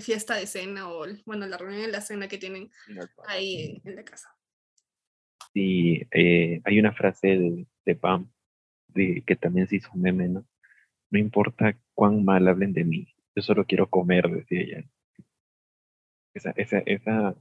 [0.00, 2.72] fiesta de cena o, bueno, la reunión de la cena que tienen
[3.28, 4.28] ahí en la casa.
[5.58, 8.30] Sí, eh, hay una frase de, de Pam
[8.94, 10.46] de, que también se hizo un meme, ¿no?
[11.10, 14.84] No importa cuán mal hablen de mí, yo solo quiero comer, decía ella.
[16.32, 17.34] Esa, esa, esa,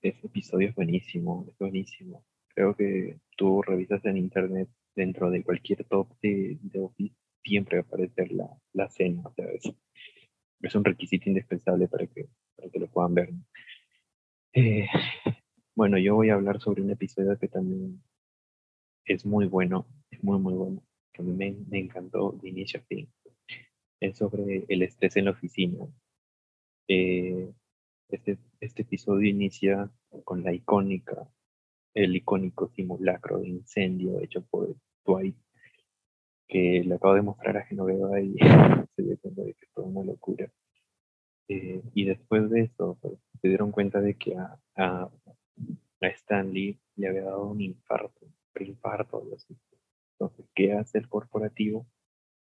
[0.00, 2.24] ese episodio es buenísimo, es buenísimo.
[2.54, 7.82] Creo que tú revisas en internet dentro de cualquier top de, de Office, siempre va
[7.82, 9.70] a aparecer la, la cena, o sea, es,
[10.62, 13.28] es un requisito indispensable para que, para que lo puedan ver.
[14.54, 14.86] Eh,
[15.78, 18.02] bueno, yo voy a hablar sobre un episodio que también
[19.04, 22.82] es muy bueno, es muy, muy bueno, que a me, me encantó de inicio a
[22.82, 23.08] fin.
[24.00, 25.86] Es sobre el estrés en la oficina.
[26.88, 27.52] Eh,
[28.08, 29.88] este, este episodio inicia
[30.24, 31.28] con la icónica,
[31.94, 34.74] el icónico simulacro de incendio hecho por
[35.06, 35.36] Dwight,
[36.48, 38.34] que le acabo de mostrar a Genoveva y
[38.96, 40.50] se dio cuenta de que toda una locura.
[41.46, 45.08] Eh, y después de eso, pues, se dieron cuenta de que a, a,
[46.00, 49.56] a Stanley le había dado un infarto, preinfarto, algo así.
[50.12, 51.86] Entonces, ¿qué hace el corporativo?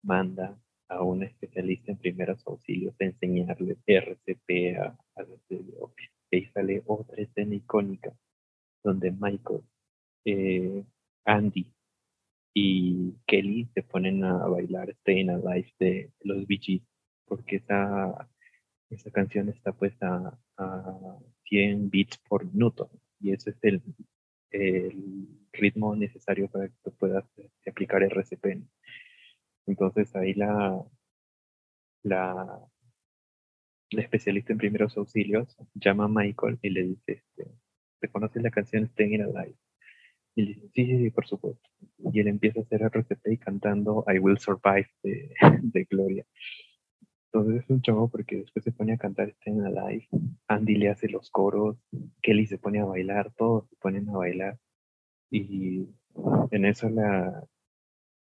[0.03, 0.57] Manda
[0.89, 5.39] a un especialista en primeros auxilios a enseñarle RCP a, a los.
[5.49, 8.13] Y ahí sale otra escena icónica
[8.83, 9.61] donde Michael,
[10.25, 10.83] eh,
[11.25, 11.71] Andy
[12.53, 16.83] y Kelly se ponen a bailar Staying Alive de los Gees,
[17.25, 18.29] porque esa,
[18.89, 22.89] esa canción está puesta a 100 beats por minuto
[23.23, 23.81] y ese es el,
[24.51, 28.61] el ritmo necesario para que tú puedas este, aplicar RCP.
[29.65, 30.83] Entonces ahí la,
[32.03, 32.59] la,
[33.91, 37.51] la especialista en primeros auxilios llama a Michael y le dice, este,
[38.01, 39.55] ¿te conoces la canción Staying Alive?
[40.35, 41.69] Y le dice, sí, sí, sí, por supuesto.
[42.11, 46.25] Y él empieza a hacer RCP y cantando I Will Survive de, de Gloria.
[47.33, 50.07] Entonces es un chavo porque después se pone a cantar Staying Alive,
[50.47, 51.77] Andy le hace los coros,
[52.21, 54.59] Kelly se pone a bailar, todos se ponen a bailar.
[55.31, 55.87] Y
[56.51, 57.43] en eso la,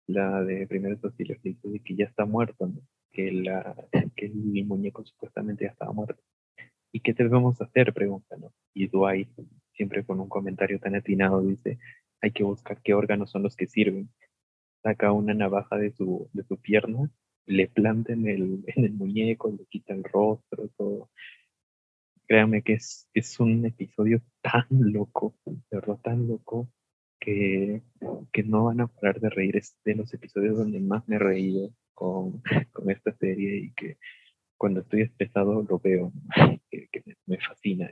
[0.05, 2.71] la de primeros auxilios dice que ya está muerto,
[3.11, 3.75] que, la,
[4.15, 6.21] que el muñeco supuestamente ya estaba muerto.
[6.91, 7.91] ¿Y qué debemos hacer?
[7.95, 8.35] Pregunta.
[8.75, 9.29] Y Dwight,
[9.73, 11.79] siempre con un comentario tan atinado, dice,
[12.21, 14.11] hay que buscar qué órganos son los que sirven.
[14.83, 17.09] Saca una navaja de su, de su pierna,
[17.49, 21.09] le planta en el, en el muñeco, le quita el rostro, todo.
[22.27, 26.69] Créanme que es, es un episodio tan loco, de verdad tan loco,
[27.19, 27.81] que,
[28.31, 29.57] que no van a parar de reír.
[29.57, 33.97] Es de los episodios donde más me he reído con, con esta serie y que
[34.57, 36.13] cuando estoy estresado lo veo,
[36.69, 37.89] que, que me, me, fascina.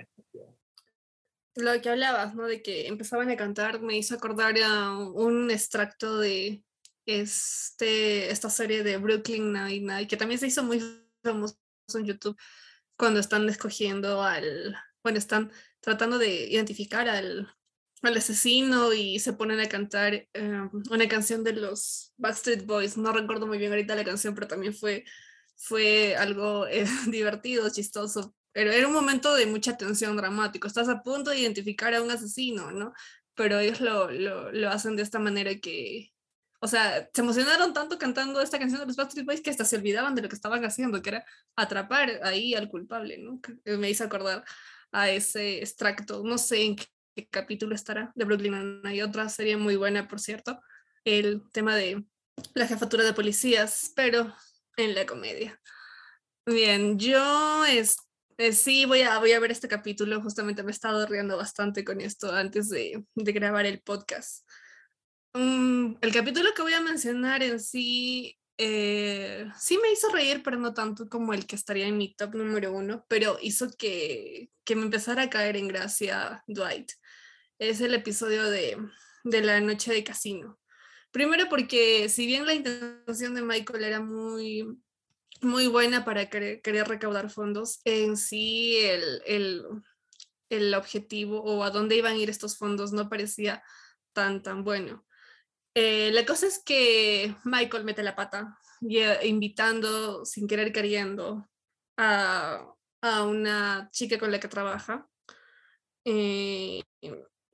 [1.56, 2.46] Lo que hablabas, ¿no?
[2.46, 6.64] De que empezaban a cantar, me hizo acordar a un extracto de
[7.08, 10.84] este, esta serie de Brooklyn Nine-Nine, que también se hizo muy
[11.24, 11.58] famoso
[11.96, 12.38] en YouTube
[12.98, 17.50] cuando están escogiendo al, bueno, están tratando de identificar al,
[18.02, 22.98] al asesino y se ponen a cantar eh, una canción de los Backstreet Boys.
[22.98, 25.06] No recuerdo muy bien ahorita la canción, pero también fue,
[25.56, 28.36] fue algo eh, divertido, chistoso.
[28.52, 30.68] Pero era un momento de mucha tensión dramático.
[30.68, 32.94] Estás a punto de identificar a un asesino, ¿no?
[33.36, 36.12] Pero ellos lo, lo, lo hacen de esta manera que,
[36.60, 39.76] o sea, se emocionaron tanto cantando esta canción de los Backstreet Boys que hasta se
[39.76, 43.40] olvidaban de lo que estaban haciendo, que era atrapar ahí al culpable, ¿no?
[43.42, 44.44] Que me hizo acordar
[44.92, 46.24] a ese extracto.
[46.24, 46.86] No sé en qué
[47.18, 50.62] qué capítulo estará de Brooklyn Hay otra serie muy buena, por cierto,
[51.04, 52.06] el tema de
[52.54, 54.32] la jefatura de policías, pero
[54.76, 55.60] en la comedia.
[56.46, 57.98] Bien, yo es,
[58.38, 61.84] eh, sí voy a, voy a ver este capítulo, justamente me he estado riendo bastante
[61.84, 64.48] con esto antes de, de grabar el podcast.
[65.38, 70.58] Um, el capítulo que voy a mencionar en sí eh, sí me hizo reír, pero
[70.58, 74.76] no tanto como el que estaría en mi top número uno, pero hizo que, que
[74.76, 76.92] me empezara a caer en gracia Dwight.
[77.60, 78.78] Es el episodio de,
[79.26, 80.60] de la noche de casino.
[81.12, 84.66] Primero porque si bien la intención de Michael era muy,
[85.42, 89.64] muy buena para querer, querer recaudar fondos, en sí el, el,
[90.50, 93.62] el objetivo o a dónde iban a ir estos fondos no parecía
[94.14, 95.04] tan, tan bueno.
[95.80, 101.48] Eh, la cosa es que Michael mete la pata, invitando sin querer queriendo
[101.98, 102.66] a,
[103.04, 105.08] a una chica con la que trabaja,
[106.04, 106.82] eh,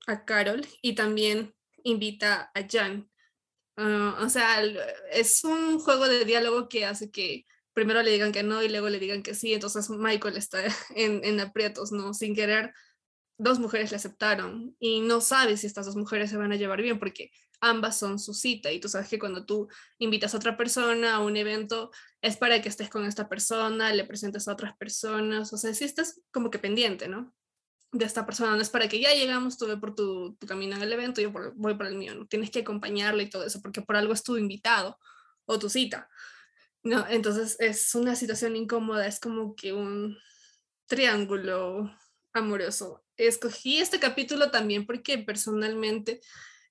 [0.07, 3.11] a Carol, y también invita a Jan.
[3.75, 4.63] Uh, o sea,
[5.11, 8.87] es un juego de diálogo que hace que primero le digan que no y luego
[8.87, 10.63] le digan que sí, entonces Michael está
[10.95, 12.13] en, en aprietos, ¿no?
[12.13, 12.73] Sin querer,
[13.37, 16.81] dos mujeres le aceptaron y no sabe si estas dos mujeres se van a llevar
[16.81, 17.29] bien porque
[17.63, 21.19] ambas son su cita y tú sabes que cuando tú invitas a otra persona a
[21.19, 25.57] un evento es para que estés con esta persona, le presentes a otras personas, o
[25.57, 27.33] sea, si estás como que pendiente, ¿no?
[27.93, 30.75] De esta persona, no es para que ya llegamos, tú ve por tu, tu camino
[30.75, 32.27] en el evento, yo voy por el mío, ¿no?
[32.27, 34.97] Tienes que acompañarle y todo eso, porque por algo es invitado
[35.45, 36.09] o tu cita.
[36.83, 40.17] No, entonces es una situación incómoda, es como que un
[40.85, 41.89] triángulo
[42.33, 43.05] amoroso.
[43.15, 46.19] Escogí este capítulo también porque personalmente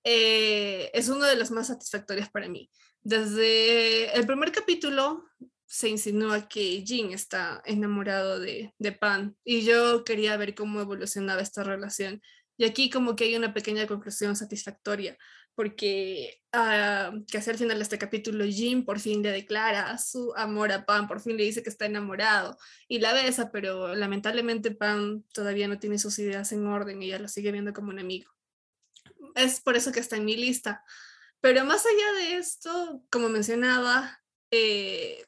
[0.05, 2.71] eh, es uno de los más satisfactorios para mí.
[3.03, 5.25] Desde el primer capítulo
[5.67, 11.41] se insinúa que Jin está enamorado de, de Pan y yo quería ver cómo evolucionaba
[11.41, 12.21] esta relación.
[12.59, 15.17] Y aquí como que hay una pequeña conclusión satisfactoria
[15.55, 20.33] porque uh, que hacia el final de este capítulo Jim por fin le declara su
[20.37, 22.57] amor a Pam, por fin le dice que está enamorado
[22.89, 27.19] y la besa, pero lamentablemente Pam todavía no tiene sus ideas en orden y ella
[27.19, 28.31] lo sigue viendo como un amigo.
[29.35, 30.85] Es por eso que está en mi lista.
[31.41, 35.25] Pero más allá de esto, como mencionaba, eh,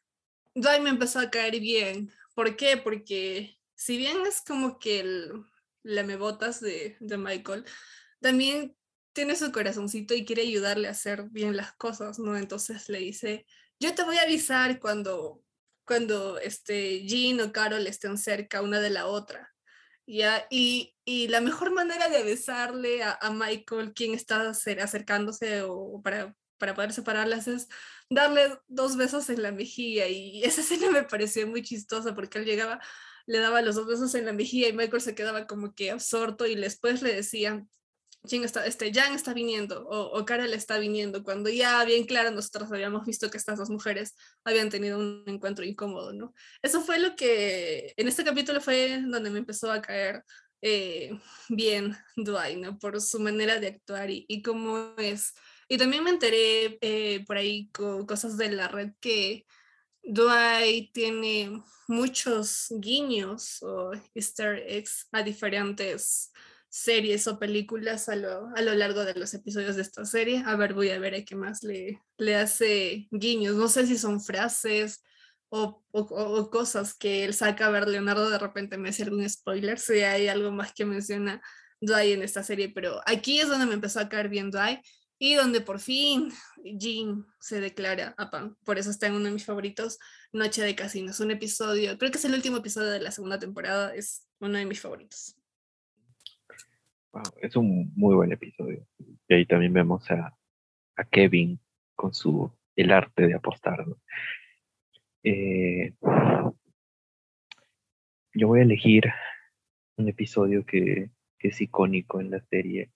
[0.55, 2.13] Dwight me empezó a caer bien.
[2.35, 2.77] ¿Por qué?
[2.77, 5.45] Porque si bien es como que el
[5.83, 7.65] lamebotas de, de Michael,
[8.21, 8.77] también
[9.13, 12.37] tiene su corazoncito y quiere ayudarle a hacer bien las cosas, ¿no?
[12.37, 13.47] Entonces le dice,
[13.79, 15.43] yo te voy a avisar cuando,
[15.85, 19.54] cuando este, Jean o Carol estén cerca una de la otra.
[20.07, 20.47] ¿Ya?
[20.51, 26.75] Y, y la mejor manera de avisarle a, Michael quién está acercándose o para, para
[26.75, 27.69] poder separarlas es
[28.11, 30.09] darle dos besos en la mejilla.
[30.09, 32.81] Y esa escena me pareció muy chistosa porque él llegaba,
[33.27, 36.47] le daba los dos besos en la mejilla y Michael se quedaba como que absorto
[36.47, 37.15] y después le
[38.25, 42.31] decía, está, este, Jan está viniendo o, o Carol está viniendo, cuando ya bien claro
[42.31, 46.35] nosotros habíamos visto que estas dos mujeres habían tenido un encuentro incómodo, ¿no?
[46.63, 50.25] Eso fue lo que en este capítulo fue donde me empezó a caer
[50.63, 52.79] eh, bien Dwight, ¿no?
[52.79, 55.35] Por su manera de actuar y, y cómo es.
[55.69, 59.47] Y también me enteré eh, por ahí con cosas de la red que
[60.03, 66.31] Dwight tiene muchos guiños o easter eggs a diferentes
[66.75, 70.43] series o películas a lo, a lo largo de los episodios de esta serie.
[70.45, 73.55] A ver, voy a ver a qué más le, le hace guiños.
[73.55, 75.05] No sé si son frases
[75.51, 77.67] o, o, cosas que él saca.
[77.67, 81.41] A ver, Leonardo de repente me hace algún spoiler si hay algo más que menciona
[81.81, 84.81] Dwight en esta serie, pero aquí es donde me empezó a caer bien Dwight
[85.17, 86.33] y donde por fin
[86.65, 88.57] Jean se declara a Pam.
[88.65, 90.01] Por eso está en uno de mis favoritos,
[90.33, 91.21] Noche de Casinos.
[91.21, 94.67] Un episodio, creo que es el último episodio de la segunda temporada, es uno de
[94.67, 95.37] mis favoritos
[97.41, 98.87] es un muy buen episodio.
[99.29, 100.37] Y ahí también vemos a,
[100.97, 101.61] a Kevin
[101.95, 103.85] con su el arte de apostar.
[105.23, 105.95] Eh,
[108.35, 109.05] yo voy a elegir
[109.97, 112.91] un episodio que, es icónico en la serie,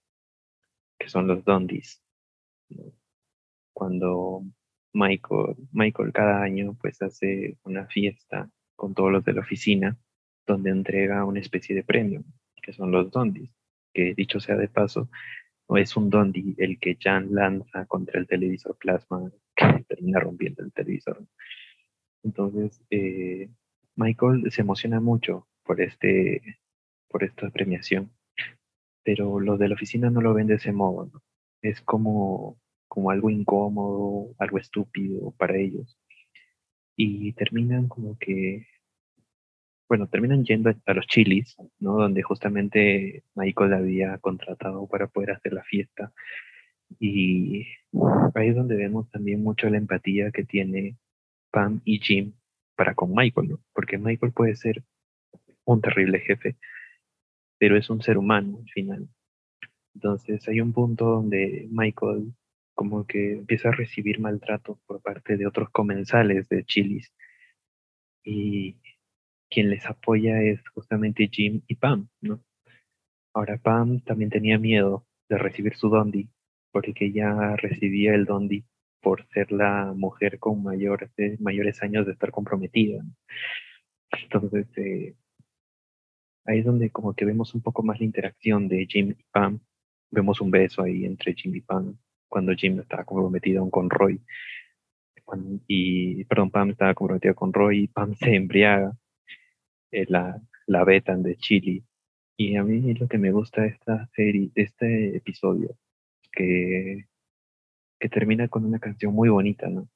[0.98, 2.02] que son los Dondis.
[3.74, 4.42] Cuando
[4.94, 9.98] Michael, Michael cada año pues hace una fiesta con todos los de la oficina,
[10.46, 12.24] donde entrega una especie de premio,
[12.62, 13.58] que son los Dondis
[13.92, 15.09] que dicho sea de paso,
[15.77, 20.72] es un Dondi el que Jan lanza contra el televisor plasma que termina rompiendo el
[20.72, 21.27] televisor.
[22.22, 23.51] Entonces, eh,
[23.96, 26.59] Michael se emociona mucho por, este,
[27.09, 28.11] por esta premiación,
[29.03, 31.11] pero los de la oficina no lo ven de ese modo.
[31.62, 35.98] Es como, como algo incómodo, algo estúpido para ellos.
[36.96, 38.66] Y terminan como que
[39.88, 41.94] bueno, terminan yendo a los chilis, ¿no?
[41.94, 46.12] Donde justamente Michael había contratado para poder hacer la fiesta.
[46.98, 47.66] Y
[48.35, 50.96] ahí es donde vemos también mucho la empatía que tiene
[51.51, 52.35] Pam y Jim
[52.77, 53.61] para con Michael, ¿no?
[53.72, 54.85] Porque Michael puede ser
[55.64, 56.57] un terrible jefe,
[57.59, 59.09] pero es un ser humano al final.
[59.94, 62.33] Entonces hay un punto donde Michael
[62.74, 67.12] como que empieza a recibir maltrato por parte de otros comensales de Chilis.
[68.22, 68.77] Y
[69.50, 72.42] quien les apoya es justamente Jim y Pam, ¿no?
[73.34, 76.28] Ahora Pam también tenía miedo de recibir su dondi,
[76.72, 78.64] porque ya recibía el dondi
[79.00, 83.02] por ser la mujer con mayores, mayores años de estar comprometida.
[84.22, 85.14] Entonces, eh,
[86.46, 89.60] ahí es donde como que vemos un poco más la interacción de Jim y Pam.
[90.10, 91.96] Vemos un beso ahí entre Jim y Pam,
[92.29, 94.20] cuando Jim estaba comprometido con Roy.
[95.66, 98.96] y, perdón, Pam estaba comprometida con Roy y Pam se embriaga
[99.90, 101.82] eh, la, la Betan de Chile.
[102.36, 105.76] Y a mí lo que me gusta de esta serie, de este episodio,
[106.30, 107.08] que,
[107.98, 109.88] que termina con una canción muy bonita, ¿no?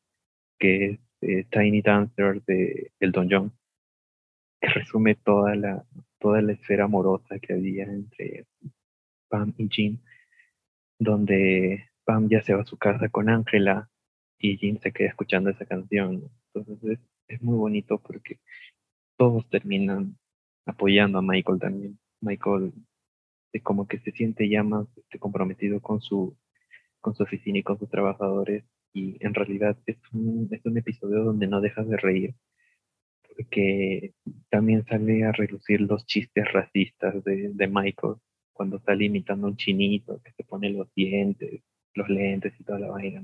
[0.59, 3.53] Que es eh, Tiny Dancer de Elton John,
[4.61, 5.85] que resume toda la,
[6.19, 8.47] toda la esfera amorosa que había entre
[9.29, 9.99] Pam y Jim,
[10.99, 13.89] donde Pam ya se va a su casa con Ángela
[14.39, 16.29] y Jim se queda escuchando esa canción.
[16.53, 18.41] Entonces es, es muy bonito porque
[19.23, 20.19] todos terminan
[20.67, 21.97] apoyando a Michael también.
[22.21, 22.73] Michael
[23.53, 26.37] es como que se siente ya más este, comprometido con su,
[27.01, 31.23] con su oficina y con sus trabajadores y en realidad es un, es un episodio
[31.23, 32.35] donde no dejas de reír
[33.37, 34.13] porque
[34.51, 38.17] también sale a relucir los chistes racistas de, de Michael
[38.53, 41.63] cuando sale imitando a un chinito que se pone los dientes,
[41.95, 43.23] los lentes y toda la vaina.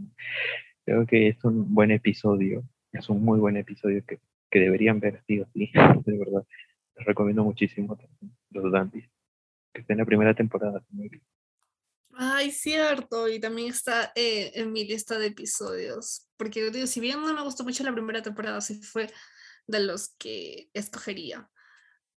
[0.85, 4.21] Creo que es un buen episodio, es un muy buen episodio que,
[4.51, 5.71] que deberían ver sí o sí,
[6.07, 6.45] de verdad.
[6.97, 7.97] Les recomiendo muchísimo
[8.51, 9.09] los Dandies,
[9.73, 10.83] que está en la primera temporada.
[12.15, 17.23] Ay, cierto, y también está eh, en mi lista de episodios, porque digo, si bien
[17.23, 19.09] no me gustó mucho la primera temporada, sí fue
[19.69, 21.49] de los que escogería.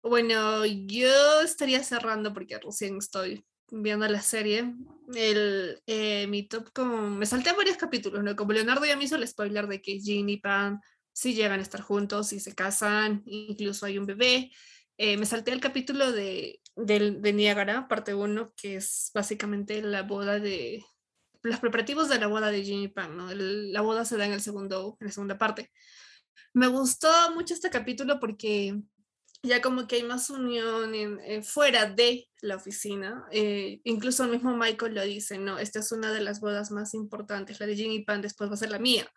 [0.02, 4.74] Bueno, yo estaría cerrando porque recién estoy viendo la serie.
[5.14, 8.36] El, eh, mi top, como me salté varios capítulos, ¿no?
[8.36, 10.82] Como Leonardo ya me hizo el spoiler de que Jean y Pam
[11.14, 14.52] sí llegan a estar juntos y se casan, incluso hay un bebé.
[14.98, 20.04] Eh, me salté el capítulo de, del- de Niágara, parte 1, que es básicamente la
[20.04, 20.84] boda de
[21.44, 23.30] los preparativos de la boda de Jean y Pam, ¿no?
[23.34, 25.72] La boda se da en el segundo, en la segunda parte.
[26.54, 28.80] Me gustó mucho este capítulo porque
[29.44, 33.26] ya como que hay más unión en- en fuera de la oficina.
[33.32, 36.94] eh, incluso el mismo Michael lo dice, no, esta es una de las bodas más
[36.94, 39.08] importantes, la de Jim y Pan después va a ser la mía.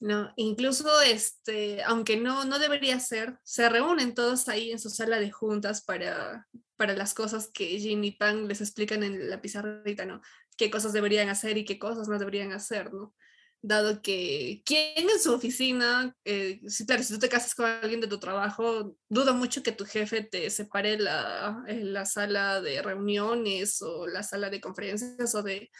[0.00, 5.20] No, incluso este, aunque no, no debería ser, se reúnen todos ahí en su sala
[5.20, 10.06] de juntas para, para las cosas que Jin y Pan les explican en la pizarrita,
[10.06, 10.22] ¿no?
[10.56, 13.14] Qué cosas deberían hacer y qué cosas no deberían hacer, ¿no?
[13.62, 18.00] dado que quien en su oficina, eh, sí, claro, si tú te casas con alguien
[18.00, 22.80] de tu trabajo, dudo mucho que tu jefe te separe la, en la sala de
[22.82, 25.70] reuniones o la sala de conferencias o de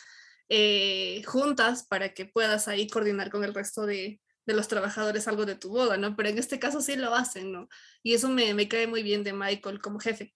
[0.50, 5.46] eh, juntas para que puedas ahí coordinar con el resto de, de los trabajadores algo
[5.46, 6.16] de tu boda, ¿no?
[6.16, 7.68] Pero en este caso sí lo hacen, ¿no?
[8.02, 10.34] Y eso me, me cae muy bien de Michael como jefe.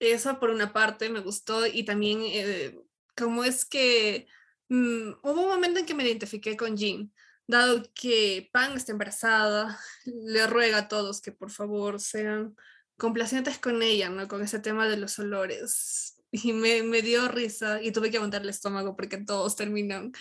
[0.00, 2.80] Eso por una parte me gustó y también eh,
[3.16, 4.26] cómo es que
[4.70, 7.12] mm, hubo un momento en que me identifiqué con Jean,
[7.46, 12.56] dado que Pan está embarazada, le ruega a todos que por favor sean
[12.96, 14.28] complacientes con ella, ¿no?
[14.28, 16.11] Con ese tema de los olores.
[16.34, 20.12] Y me, me dio risa y tuve que aguantar el estómago porque todos terminan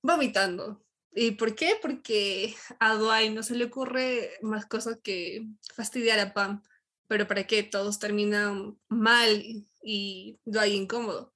[0.00, 0.84] vomitando.
[1.12, 1.74] ¿Y por qué?
[1.82, 6.62] Porque a Dwight no se le ocurre más cosas que fastidiar a Pam.
[7.08, 7.62] Pero ¿para qué?
[7.62, 9.42] Todos terminan mal
[9.82, 11.34] y Dwight incómodo.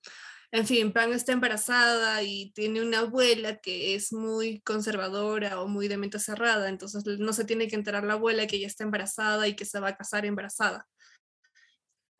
[0.53, 5.87] En fin, Pam está embarazada y tiene una abuela que es muy conservadora o muy
[5.87, 9.47] de mente cerrada, entonces no se tiene que enterar la abuela que ella está embarazada
[9.47, 10.89] y que se va a casar embarazada.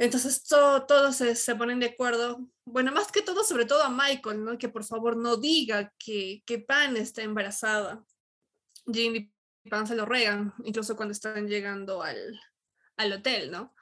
[0.01, 3.91] Entonces to- todos se, se ponen de acuerdo, bueno, más que todo, sobre todo a
[3.91, 4.57] Michael, ¿no?
[4.57, 8.03] Que por favor no diga que, que Pan está embarazada.
[8.87, 9.31] Jean y
[9.69, 12.41] Pan se lo regan, incluso cuando están llegando al,
[12.97, 13.75] al hotel, ¿no?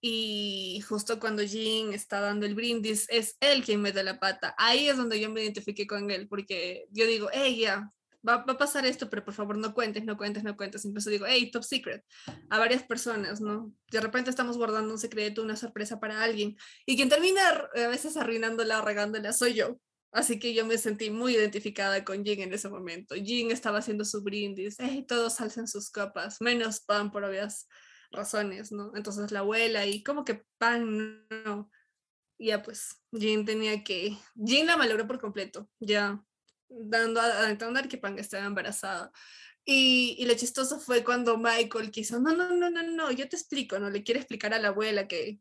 [0.00, 4.56] Y justo cuando Jean está dando el brindis, es él quien mete la pata.
[4.58, 7.92] Ahí es donde yo me identifiqué con él, porque yo digo, ya,
[8.26, 10.84] va, a pasar esto, pero por favor no cuentes, no cuentes, no cuentes.
[10.84, 12.04] Incluso digo, hey, top secret,
[12.48, 13.72] a varias personas, ¿no?
[13.90, 16.56] De repente estamos guardando un secreto, una sorpresa para alguien,
[16.86, 17.40] y quien termina
[17.74, 19.78] a veces arruinándola regándola soy yo.
[20.12, 23.14] Así que yo me sentí muy identificada con Jean en ese momento.
[23.14, 27.68] Jean estaba haciendo su brindis, hey, todos alzan sus copas, menos Pam por obvias
[28.10, 28.92] razones, ¿no?
[28.96, 31.70] Entonces la abuela y como que Pan no.
[32.38, 36.24] Ya pues, Jean tenía que, Jean la malogró por completo, ya
[36.70, 39.12] dando a, entender que Pan estaba embarazada.
[39.64, 43.36] Y, y lo chistoso fue cuando Michael quiso, no, no, no, no, no, yo te
[43.36, 43.90] explico, ¿no?
[43.90, 45.38] Le quiere explicar a la abuela que,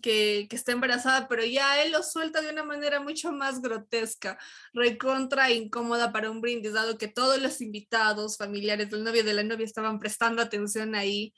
[0.00, 4.38] que, que está embarazada, pero ya él lo suelta de una manera mucho más grotesca,
[4.72, 9.34] recontra incómoda para un brindis, dado que todos los invitados, familiares del novio y de
[9.34, 11.34] la novia estaban prestando atención ahí.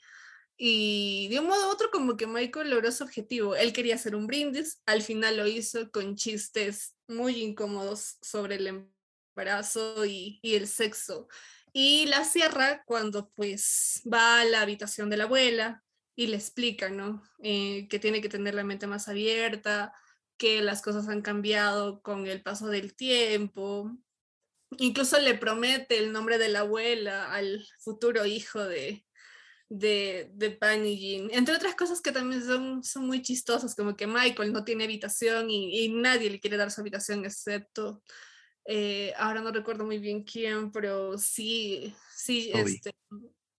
[0.57, 3.55] Y de un modo u otro, como que Michael logró su objetivo.
[3.55, 8.87] Él quería hacer un brindis, al final lo hizo con chistes muy incómodos sobre el
[9.35, 11.27] embarazo y, y el sexo.
[11.73, 15.83] Y la cierra cuando pues va a la habitación de la abuela
[16.15, 17.21] y le explica, ¿no?
[17.43, 19.93] Eh, que tiene que tener la mente más abierta,
[20.37, 23.91] que las cosas han cambiado con el paso del tiempo.
[24.77, 29.05] Incluso le promete el nombre de la abuela al futuro hijo de,
[29.67, 31.29] de, de Pan y Jean.
[31.31, 35.49] Entre otras cosas que también son, son muy chistosas, como que Michael no tiene habitación
[35.49, 38.01] y, y nadie le quiere dar su habitación excepto,
[38.65, 42.91] eh, ahora no recuerdo muy bien quién, pero sí, sí, este,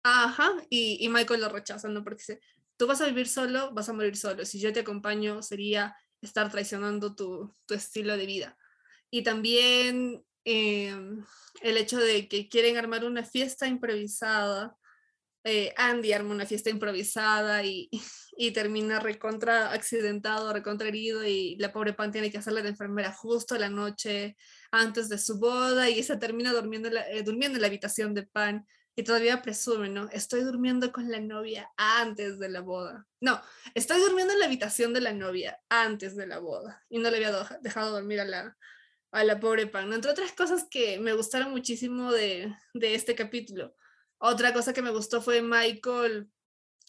[0.03, 2.03] ajá, y, y Michael lo rechaza, ¿no?
[2.03, 2.41] Porque dice,
[2.77, 6.51] tú vas a vivir solo, vas a morir solo, si yo te acompaño sería estar
[6.51, 8.59] traicionando tu, tu estilo de vida.
[9.11, 11.25] Y también em,
[11.63, 14.77] el hecho de que quieren armar una fiesta improvisada.
[15.47, 17.88] Eh, Andy arma una fiesta improvisada y,
[18.53, 23.57] termina recontra accidentado, recontra herido y la pobre Pan tiene que hacerle de enfermera justo
[23.57, 24.36] la noche
[24.72, 28.66] antes de su boda y se termina durmiendo eh, durmiendo en la habitación de Pan
[28.97, 30.09] y todavía presume, ¿no?
[30.11, 33.07] Estoy durmiendo con la novia antes de la boda.
[33.20, 33.40] No,
[33.74, 37.18] estoy durmiendo en la habitación de la novia antes de la boda y no le
[37.18, 38.57] había do- dejado dormir a la,
[39.12, 39.92] a la pobre Pan.
[39.92, 43.74] Entre otras cosas que me gustaron muchísimo de, de este capítulo.
[44.19, 46.29] Otra cosa que me gustó fue Michael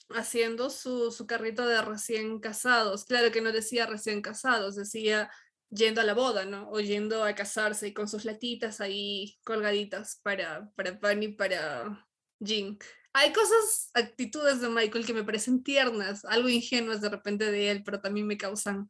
[0.09, 3.05] haciendo su, su carrito de recién casados.
[3.05, 5.29] Claro que no decía recién casados, decía
[5.69, 6.69] yendo a la boda, ¿no?
[6.69, 12.07] O yendo a casarse y con sus latitas ahí colgaditas para, para Pan y para
[12.39, 12.77] Jean.
[13.13, 17.83] Hay cosas, actitudes de Michael que me parecen tiernas, algo ingenuas de repente de él,
[17.83, 18.87] pero también me causan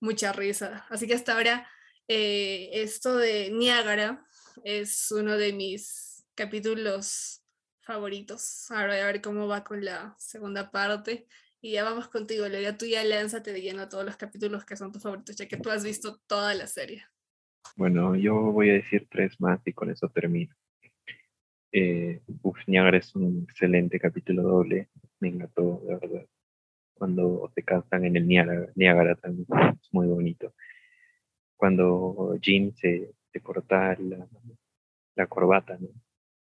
[0.00, 0.86] mucha risa.
[0.90, 1.68] Así que hasta ahora
[2.06, 4.24] eh, esto de Niágara
[4.64, 7.39] es uno de mis capítulos
[7.90, 8.70] favoritos.
[8.70, 11.26] Ahora voy a ver cómo va con la segunda parte.
[11.60, 12.78] Y ya vamos contigo, Leia.
[12.78, 15.56] Tú ya lánzate de lleno a todos los capítulos que son tus favoritos, ya que
[15.56, 17.02] tú has visto toda la serie.
[17.76, 20.54] Bueno, yo voy a decir tres más y con eso termino.
[21.72, 24.88] Eh, uf, Niágara es un excelente capítulo doble.
[25.18, 26.26] Me encantó, de verdad.
[26.94, 29.48] Cuando se cansan en el Niágara, Niágara también
[29.82, 30.54] es muy bonito.
[31.56, 34.28] Cuando Jim se, se corta la,
[35.16, 35.88] la corbata, ¿no?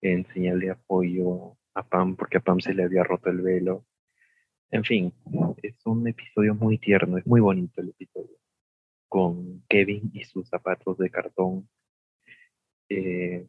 [0.03, 3.86] En señal de apoyo a Pam, porque a Pam se le había roto el velo.
[4.70, 5.12] En fin,
[5.62, 8.36] es un episodio muy tierno, es muy bonito el episodio.
[9.09, 11.68] Con Kevin y sus zapatos de cartón.
[12.88, 13.46] eh,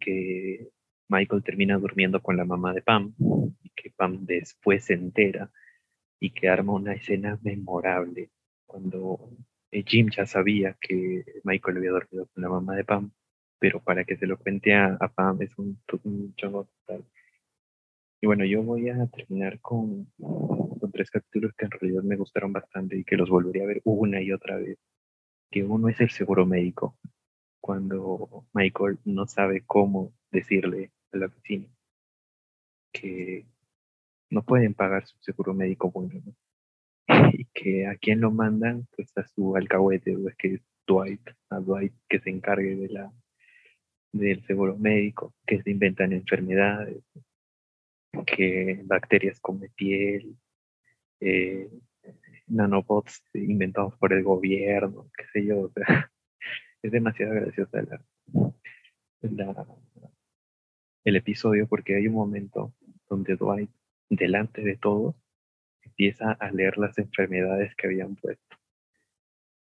[0.00, 0.70] que
[1.08, 3.14] Michael termina durmiendo con la mamá de Pam
[3.62, 5.50] y que Pam después se entera
[6.20, 8.30] y que arma una escena memorable
[8.66, 9.30] cuando
[9.70, 13.12] eh, Jim ya sabía que Michael había dormido con la mamá de Pam,
[13.58, 17.04] pero para que se lo cuente a, a Pam es un, un chongo total.
[18.20, 22.52] Y bueno, yo voy a terminar con, con tres capítulos que en realidad me gustaron
[22.52, 24.78] bastante y que los volvería a ver una y otra vez.
[25.50, 26.98] Que uno es el seguro médico,
[27.60, 31.68] cuando Michael no sabe cómo decirle a la vecina
[32.92, 33.46] que
[34.30, 36.34] no pueden pagar su seguro médico bueno, ¿no?
[37.32, 41.60] y que a quién lo mandan, pues a su alcahuete, pues que es Dwight, a
[41.60, 43.12] Dwight que se encargue de la
[44.18, 47.02] del seguro médico, que se inventan enfermedades,
[48.26, 50.36] que bacterias come piel,
[51.20, 51.68] eh,
[52.46, 55.72] nanobots inventados por el gobierno, qué sé yo, o
[56.82, 58.00] es demasiado graciosa la,
[59.22, 59.66] la-
[61.04, 62.74] el episodio porque hay un momento
[63.08, 63.70] donde Dwight,
[64.10, 65.14] delante de todos,
[65.82, 68.56] empieza a leer las enfermedades que habían puesto.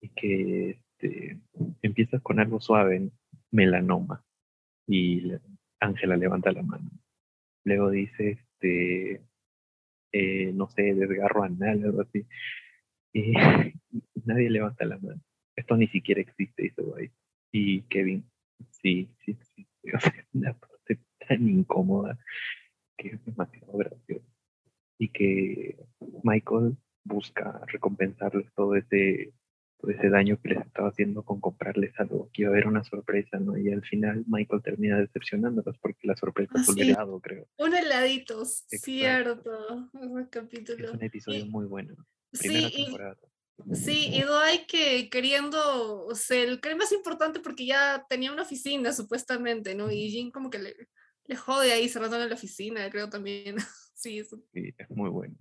[0.02, 1.40] Y que este,
[1.82, 3.12] empieza con algo suave, ¿no?
[3.52, 4.24] melanoma.
[4.88, 5.32] Y
[5.80, 6.90] Ángela levanta la mano.
[7.66, 9.22] Luego dice, este,
[10.12, 12.26] eh, no sé, desgarro anal, algo así.
[13.14, 13.34] Y
[14.26, 15.22] nadie levanta la mano.
[15.56, 17.14] Esto ni siquiera existe, dice Dwight.
[17.52, 18.26] Y Kevin,
[18.72, 19.64] sí, sí existe.
[19.94, 22.18] O sea, una parte tan incómoda
[22.98, 24.26] que es demasiado gracioso.
[24.98, 25.78] Y que
[26.24, 29.34] Michael busca recompensarles todo ese,
[29.92, 33.38] ese daño que les estaba haciendo con comprarles algo, que iba a haber una sorpresa,
[33.40, 33.58] ¿no?
[33.58, 36.90] Y al final Michael termina decepcionándolos porque la sorpresa Ah, fue un sí.
[36.90, 37.48] helado, creo.
[37.58, 38.86] Un heladitos, Exacto.
[38.86, 39.90] cierto.
[40.22, 40.92] Es capítulo.
[40.94, 41.96] un episodio Y- muy bueno.
[42.32, 43.18] Primera Sí, y, temporada.
[43.74, 48.92] sí, y Dwight que queriendo ser el que más importante porque ya tenía una oficina
[48.94, 49.92] supuestamente, ¿no?
[49.92, 50.76] Y Jim como que le,
[51.26, 53.56] le jode ahí cerrándole la oficina, creo también.
[53.96, 54.38] Sí, eso.
[54.54, 55.36] Sí, es muy bueno.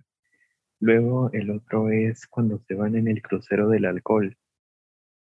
[0.83, 4.35] Luego el otro es cuando se van en el crucero del alcohol,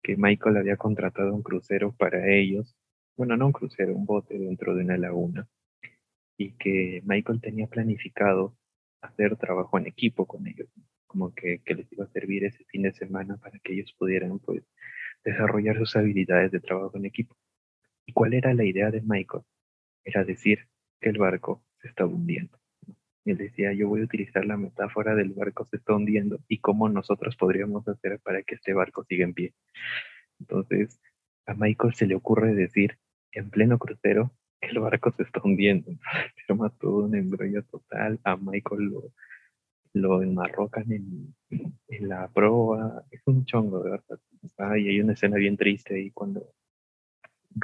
[0.02, 2.74] que Michael había contratado un crucero para ellos.
[3.16, 5.46] Bueno, no un crucero, un bote dentro de una laguna.
[6.36, 8.56] Y que Michael tenía planificado
[9.00, 10.68] hacer trabajo en equipo con ellos,
[11.06, 14.64] como que, les iba a servir ese fin de semana para que ellos pudieran pues
[15.24, 17.36] desarrollar sus habilidades de trabajo en equipo.
[18.06, 19.44] ¿Y cuál era la idea de Michael?
[20.04, 20.66] Era decir
[21.00, 22.58] que el barco se estaba hundiendo.
[23.24, 26.88] Él decía, yo voy a utilizar la metáfora del barco se está hundiendo y cómo
[26.88, 29.54] nosotros podríamos hacer para que este barco siga en pie.
[30.40, 31.00] Entonces,
[31.46, 32.98] a Michael se le ocurre decir
[33.32, 34.32] en pleno crucero
[34.68, 35.90] el barco se está hundiendo.
[36.46, 38.18] Se arma todo un embrollo total.
[38.24, 39.12] A Michael lo,
[39.92, 41.34] lo enmarrocan en,
[41.88, 43.04] en la proa.
[43.10, 44.18] Es un chongo, de verdad.
[44.58, 46.52] Ah, y hay una escena bien triste ahí cuando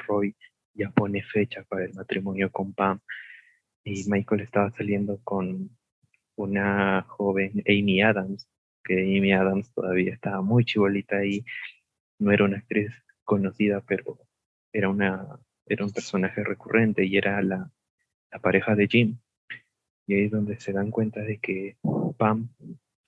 [0.07, 0.35] Roy
[0.75, 3.01] ya pone fecha para el matrimonio con Pam
[3.85, 5.71] y Michael estaba saliendo con
[6.37, 8.49] una joven Amy Adams,
[8.85, 11.45] que Amy Adams todavía estaba muy chibolita y
[12.19, 12.93] no era una actriz
[13.25, 14.19] conocida, pero
[14.73, 17.71] era, una, era un personaje recurrente y era la,
[18.31, 19.19] la pareja de Jim.
[20.07, 21.77] Y ahí es donde se dan cuenta de que
[22.17, 22.49] Pam,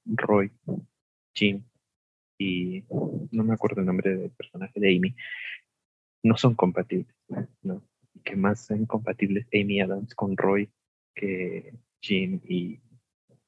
[0.05, 0.53] Roy,
[1.35, 1.65] Jim
[2.39, 2.85] y
[3.31, 5.15] no me acuerdo el nombre del personaje de Amy,
[6.25, 7.15] no son compatibles,
[7.63, 7.83] ¿no?
[8.25, 10.71] Que más son compatibles Amy Adams con Roy
[11.15, 12.81] que Jim y,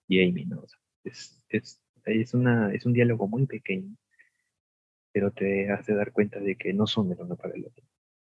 [0.09, 0.65] y Amy, ¿no?
[1.05, 3.97] Es, es, es, una, es un diálogo muy pequeño,
[5.13, 7.85] pero te hace dar cuenta de que no son el uno para el otro.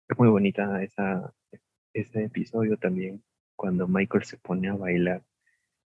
[0.09, 1.35] Es muy bonita esa,
[1.93, 3.23] ese episodio también,
[3.57, 5.23] cuando Michael se pone a bailar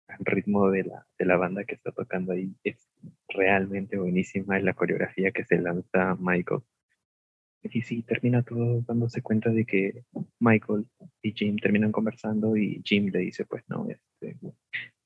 [0.07, 2.55] al ritmo de la, de la banda que está tocando ahí.
[2.63, 2.89] Es
[3.27, 6.61] realmente buenísima la coreografía que se lanza Michael.
[7.61, 10.05] Y sí, termina todo dándose cuenta de que
[10.39, 10.87] Michael
[11.21, 14.37] y Jim terminan conversando y Jim le dice, pues no, este,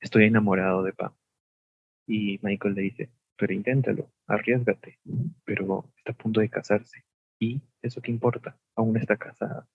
[0.00, 1.12] estoy enamorado de Pam.
[2.06, 4.98] Y Michael le dice, pero inténtalo, arriesgate,
[5.44, 7.04] pero está a punto de casarse.
[7.40, 8.56] ¿Y eso qué importa?
[8.76, 9.66] Aún está casada.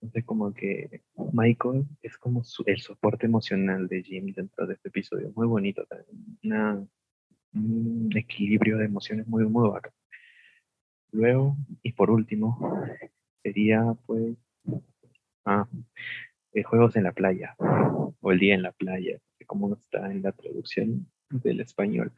[0.00, 1.02] Entonces como que
[1.32, 5.32] Michael es como el soporte emocional de Jim dentro de este episodio.
[5.34, 6.88] Muy bonito también.
[7.54, 9.92] un equilibrio de emociones muy, muy bacán.
[11.14, 12.58] Luego, y por último,
[13.40, 14.36] sería pues
[15.44, 15.68] ah,
[16.52, 17.54] eh, juegos en la playa
[18.20, 22.12] o el día en la playa, como está en la traducción del español.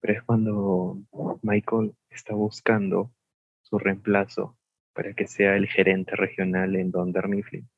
[0.00, 1.02] Pero es cuando
[1.42, 3.12] Michael está buscando
[3.60, 4.56] su reemplazo
[4.94, 7.68] para que sea el gerente regional en Donder Mifflin,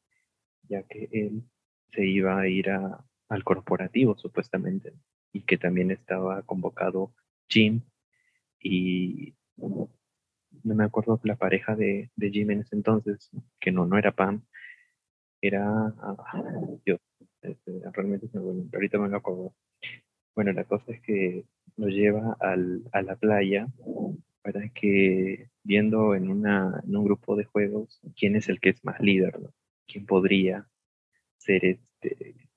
[0.68, 1.42] ya que él
[1.90, 4.92] se iba a ir al corporativo supuestamente
[5.32, 7.12] y que también estaba convocado
[7.48, 7.80] Jim
[8.60, 9.34] y
[10.64, 13.30] no me acuerdo la pareja de, de entonces,
[13.60, 14.42] que no, no era Pam,
[15.40, 16.42] era, ah,
[16.84, 17.00] Dios,
[17.42, 19.54] este, realmente se me ahorita me lo acuerdo.
[20.34, 21.44] Bueno, la cosa es que
[21.76, 23.68] lo lleva al, a la playa
[24.42, 28.84] para que viendo en, una, en un grupo de juegos quién es el que es
[28.84, 29.38] más líder,
[29.86, 30.68] quién podría
[31.38, 32.48] ser este,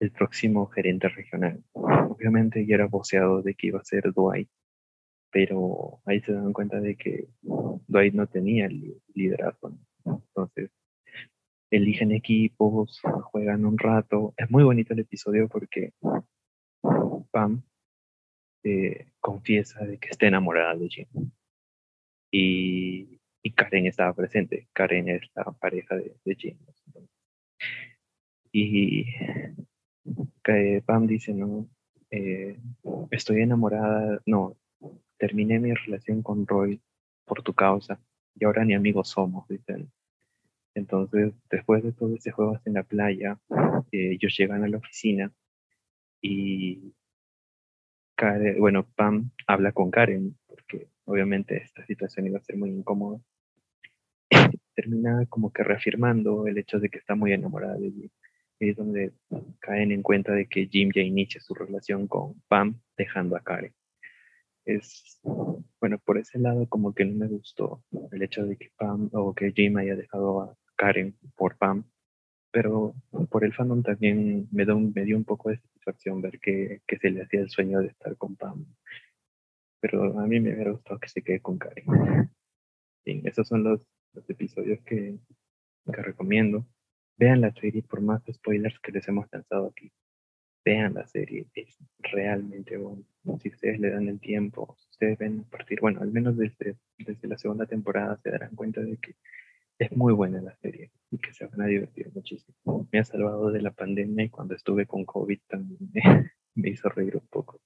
[0.00, 1.62] el próximo gerente regional.
[1.72, 4.48] Obviamente ya era voceado de que iba a ser Dwight,
[5.30, 8.68] pero ahí se dan cuenta de que Dwight no tenía
[9.14, 9.72] liderazgo.
[10.04, 10.70] Entonces,
[11.70, 13.00] eligen equipos,
[13.30, 14.34] juegan un rato.
[14.36, 15.92] Es muy bonito el episodio porque
[17.30, 17.62] Pam
[18.64, 21.06] eh, confiesa de que está enamorada de Jim.
[22.30, 23.18] Y,
[23.54, 24.68] Karen estaba presente.
[24.74, 26.58] Karen es la pareja de, de Jim.
[28.52, 29.06] Y
[30.86, 31.68] Pam dice, no,
[32.10, 32.58] eh,
[33.10, 34.56] estoy enamorada, no,
[35.18, 36.80] terminé mi relación con Roy
[37.24, 38.00] por tu causa
[38.34, 39.90] y ahora ni amigos somos, dicen.
[40.74, 43.38] Entonces, después de todo ese juego en la playa,
[43.92, 45.32] eh, ellos llegan a la oficina
[46.22, 46.94] y
[48.16, 53.20] Karen, bueno, Pam habla con Karen, porque obviamente esta situación iba a ser muy incómoda.
[54.74, 58.10] Termina como que reafirmando el hecho de que está muy enamorada de Jim.
[58.60, 59.12] Y es donde
[59.60, 63.72] caen en cuenta de que Jim ya inicia su relación con Pam, dejando a Karen
[64.68, 65.20] es,
[65.80, 69.34] bueno, por ese lado como que no me gustó el hecho de que Pam o
[69.34, 71.84] que Jim haya dejado a Karen por Pam,
[72.50, 72.94] pero
[73.30, 77.22] por el fandom también me, da dio un poco de satisfacción ver que, se le
[77.22, 78.66] hacía el sueño de estar con Pam.
[79.80, 82.30] Pero a mí me hubiera gustado que se quede con Karen.
[83.04, 85.18] Sí, esos son los, los episodios que,
[85.92, 86.66] que recomiendo.
[87.16, 89.92] Vean la serie por más spoilers que les hemos lanzado aquí
[90.68, 91.78] vean la serie, es
[92.12, 93.02] realmente bueno.
[93.40, 96.76] Si ustedes le dan el tiempo, si ustedes ven a partir, bueno, al menos desde,
[96.98, 99.14] desde la segunda temporada se darán cuenta de que
[99.78, 102.86] es muy buena la serie y que se van a divertir muchísimo.
[102.92, 105.78] Me ha salvado de la pandemia y cuando estuve con COVID también
[106.54, 107.62] me, hizo reír un poco.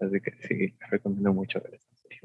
[0.00, 2.20] Así que sí, recomiendo mucho ver esta serie.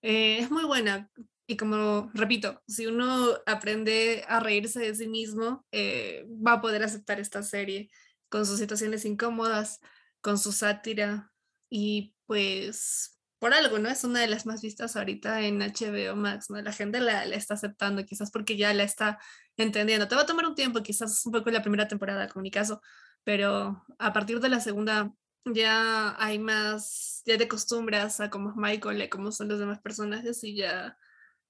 [0.02, 1.10] Eh, es muy buena.
[1.46, 6.82] Y como repito, si uno aprende a reírse de sí mismo, eh, va a poder
[6.82, 7.90] aceptar esta serie
[8.30, 9.80] con sus situaciones incómodas,
[10.20, 11.32] con su sátira
[11.68, 13.90] y pues por algo, ¿no?
[13.90, 16.60] Es una de las más vistas ahorita en HBO Max, ¿no?
[16.62, 19.18] La gente la, la está aceptando, quizás porque ya la está
[19.58, 20.08] entendiendo.
[20.08, 22.80] Te va a tomar un tiempo, quizás un poco la primera temporada, como mi caso,
[23.22, 25.12] pero a partir de la segunda
[25.44, 29.80] ya hay más, ya te acostumbras a cómo es Michael, a cómo son los demás
[29.80, 30.96] personajes y ya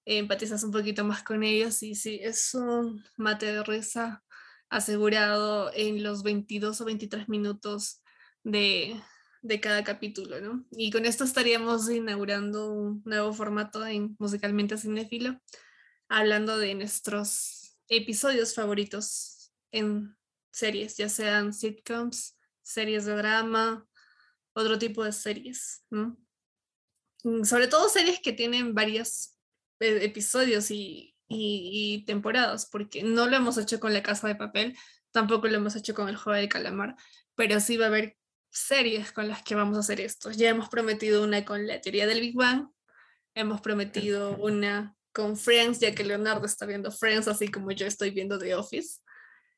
[0.07, 4.23] empatizas un poquito más con ellos y sí, es un mate de risa
[4.69, 8.03] asegurado en los 22 o 23 minutos
[8.43, 9.01] de,
[9.43, 10.65] de cada capítulo, ¿no?
[10.73, 15.41] Y con esto estaríamos inaugurando un nuevo formato en Musicalmente Cinéfilo,
[16.09, 20.17] hablando de nuestros episodios favoritos en
[20.51, 23.87] series, ya sean sitcoms, series de drama,
[24.55, 26.17] otro tipo de series, ¿no?
[27.25, 29.34] Mm, Sobre todo series que tienen varios eh,
[29.81, 34.77] episodios y, y- y temporadas, porque no lo hemos hecho con La Casa de Papel,
[35.13, 36.97] tampoco lo hemos hecho con El Juego del Calamar,
[37.35, 38.17] pero sí va a haber
[38.51, 40.31] series con las que vamos a hacer esto.
[40.31, 42.69] Ya hemos prometido una con la teoría del Big Bang,
[43.35, 48.11] hemos prometido una con Friends, ya que Leonardo está viendo Friends, así como yo estoy
[48.11, 49.01] viendo The Office.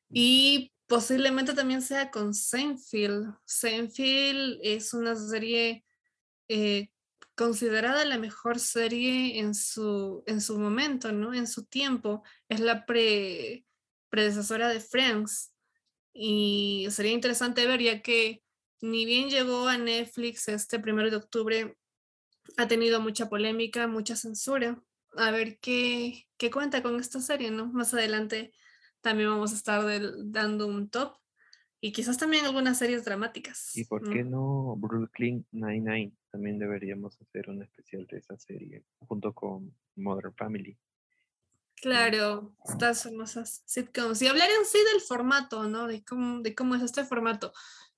[0.09, 3.35] Y posiblemente también sea con Seinfeld.
[3.45, 5.83] Seinfeld es una serie
[6.47, 6.89] eh,
[7.37, 11.33] considerada la mejor serie en su, en su momento, ¿no?
[11.33, 12.23] En su tiempo.
[12.49, 13.63] Es la pre-
[14.09, 15.53] predecesora de Friends.
[16.13, 18.43] Y sería interesante ver, ya que
[18.81, 21.77] ni bien llegó a Netflix este primero de octubre,
[22.57, 24.81] ha tenido mucha polémica, mucha censura.
[25.15, 27.67] A ver qué, qué cuenta con esta serie, ¿no?
[27.67, 28.51] Más adelante
[29.01, 29.83] también vamos a estar
[30.25, 31.17] dando un top
[31.79, 33.75] y quizás también algunas series dramáticas.
[33.75, 36.13] ¿Y por qué no Brooklyn Nine-Nine?
[36.31, 40.77] También deberíamos hacer un especial de esa serie junto con Modern Family.
[41.75, 44.21] Claro, estas hermosas sitcoms.
[44.21, 45.85] Y hablar en sí del formato, ¿no?
[45.85, 47.53] De cómo, de cómo es este formato,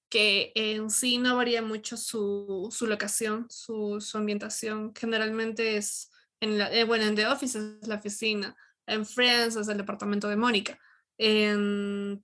[0.09, 4.93] que en sí no varía mucho su, su locación, su, su ambientación.
[4.93, 6.11] Generalmente es,
[6.41, 10.27] en la, eh, bueno, en The Office es la oficina, en Friends es el departamento
[10.27, 10.77] de Mónica.
[11.17, 12.21] En,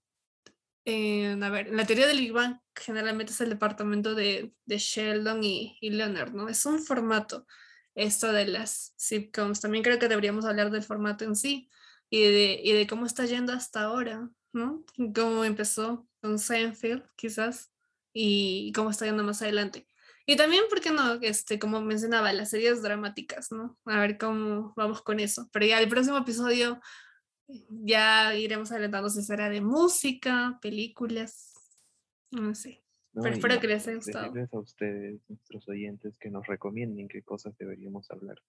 [0.86, 5.44] en, a ver, la teoría del Big Bang generalmente es el departamento de, de Sheldon
[5.44, 6.48] y, y Leonard, ¿no?
[6.48, 7.46] Es un formato
[7.96, 9.62] esto de las sitcoms.
[9.62, 11.70] También creo que deberíamos hablar del formato en sí
[12.10, 14.84] y de, y de cómo está yendo hasta ahora, ¿no?
[15.14, 17.72] Cómo empezó con Seinfeld, quizás,
[18.14, 19.88] y cómo está yendo más adelante.
[20.28, 21.14] Y también, ¿por qué no?
[21.22, 23.78] Este, como mencionaba, las series dramáticas, ¿no?
[23.86, 25.50] A ver cómo vamos con eso.
[25.52, 26.82] Pero ya el próximo episodio
[27.70, 31.54] ya iremos adelantando si será de música, películas,
[32.32, 32.84] no sé.
[33.14, 33.24] ¿no?
[33.24, 34.34] Pero espero que les haya gustado.
[34.52, 38.42] a ustedes, nuestros oyentes, que nos recomienden qué cosas deberíamos hablar.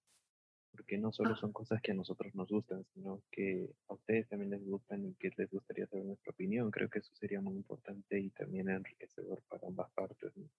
[0.73, 1.37] Porque no solo Ah.
[1.37, 5.15] son cosas que a nosotros nos gustan, sino que a ustedes también les gustan y
[5.15, 6.71] que les gustaría saber nuestra opinión.
[6.71, 10.37] Creo que eso sería muy importante y también enriquecedor para ambas partes.
[10.37, 10.51] ¿no?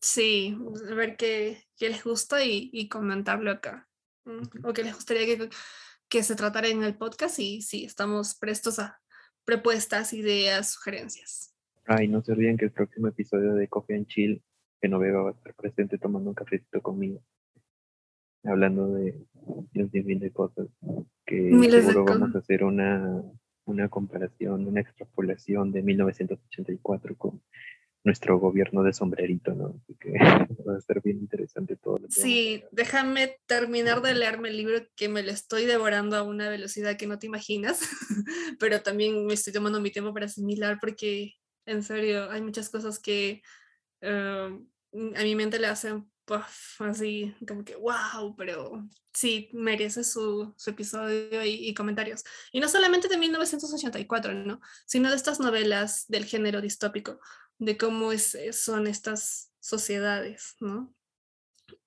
[0.00, 0.56] Sí,
[0.96, 3.88] ver qué, qué les gusta y, y comentarlo acá.
[4.24, 4.38] ¿no?
[4.38, 4.68] Ujú.
[4.68, 5.48] O qué les gustaría que,
[6.08, 9.00] que se tratara en el podcast y sí, estamos prestos a
[9.44, 11.54] propuestas, ideas, sugerencias.
[11.86, 14.42] Ah, y no se olviden que el próximo episodio de Coffee and Chill,
[14.80, 17.22] que Noveva va a estar presente tomando un cafecito conmigo.
[18.44, 19.24] Hablando de,
[19.74, 20.68] un sinfín de cosas.
[21.24, 23.22] Que Miles seguro vamos a hacer una,
[23.64, 27.42] una comparación, una extrapolación de 1984 con
[28.06, 29.74] nuestro gobierno de sombrerito, ¿no?
[29.82, 30.12] Así que
[30.66, 34.78] va a estar bien interesante todo lo que Sí, déjame terminar de leerme el libro
[34.94, 37.80] que me lo estoy devorando a una velocidad que no te imaginas,
[38.60, 41.34] pero también me estoy tomando mi tiempo para asimilar porque
[41.66, 43.42] en serio hay muchas cosas que
[44.00, 44.60] eh,
[45.16, 50.70] a mi mente le hacen puff, así como que wow, pero sí merece su, su
[50.70, 52.24] episodio y, y comentarios.
[52.52, 54.60] Y no solamente de 1984, ¿no?
[54.86, 57.18] sino de estas novelas del género distópico,
[57.58, 60.94] de cómo es, eh, son estas sociedades, ¿no?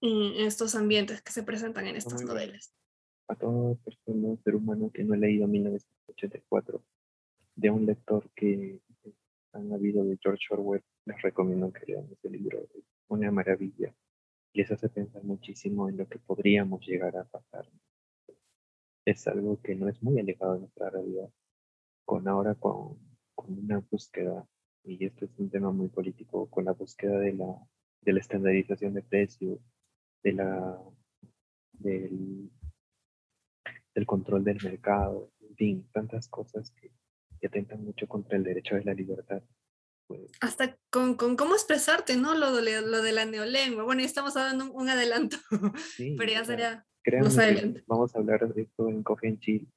[0.02, 2.74] y estos ambientes que se presentan en estas muy novelas.
[3.28, 6.84] A toda persona, ser humano que no ha leído 1984,
[7.56, 8.80] de un lector que
[9.54, 12.68] han habido de George Orwell, les recomiendo que lean ese libro.
[12.74, 13.94] Es una maravilla.
[14.54, 17.70] Les hace pensar muchísimo en lo que podríamos llegar a pasar.
[19.06, 21.30] Es algo que no es muy alejado de nuestra realidad.
[22.06, 22.98] Con ahora, con,
[23.36, 24.48] con una búsqueda,
[24.84, 27.56] y esto es un tema muy político, con la búsqueda de la,
[28.02, 29.60] de la estandarización de precios,
[30.24, 30.82] de la,
[31.74, 32.52] del,
[33.94, 36.92] del control del mercado, en fin, tantas cosas que,
[37.40, 39.42] que atentan mucho contra el derecho de la libertad.
[40.10, 42.34] Pues, Hasta con, con cómo expresarte, ¿no?
[42.34, 43.84] Lo de, lo de la neolengua.
[43.84, 45.38] Bueno, ya estamos dando un, un adelanto,
[45.96, 46.88] sí, pero ya será
[47.22, 47.84] más adelante.
[47.86, 49.72] vamos a hablar de esto en Coffee and Chill.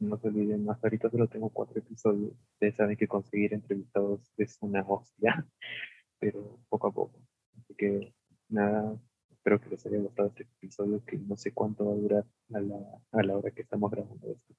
[0.00, 2.32] No se olviden, hasta ahorita solo tengo cuatro episodios.
[2.52, 5.46] Ustedes saben que conseguir entrevistados es una hostia,
[6.20, 7.18] pero poco a poco.
[7.58, 8.12] Así que
[8.50, 8.94] nada,
[9.30, 12.60] espero que les haya gustado este episodio, que no sé cuánto va a durar a
[12.60, 12.76] la,
[13.12, 14.54] a la hora que estamos grabando esto.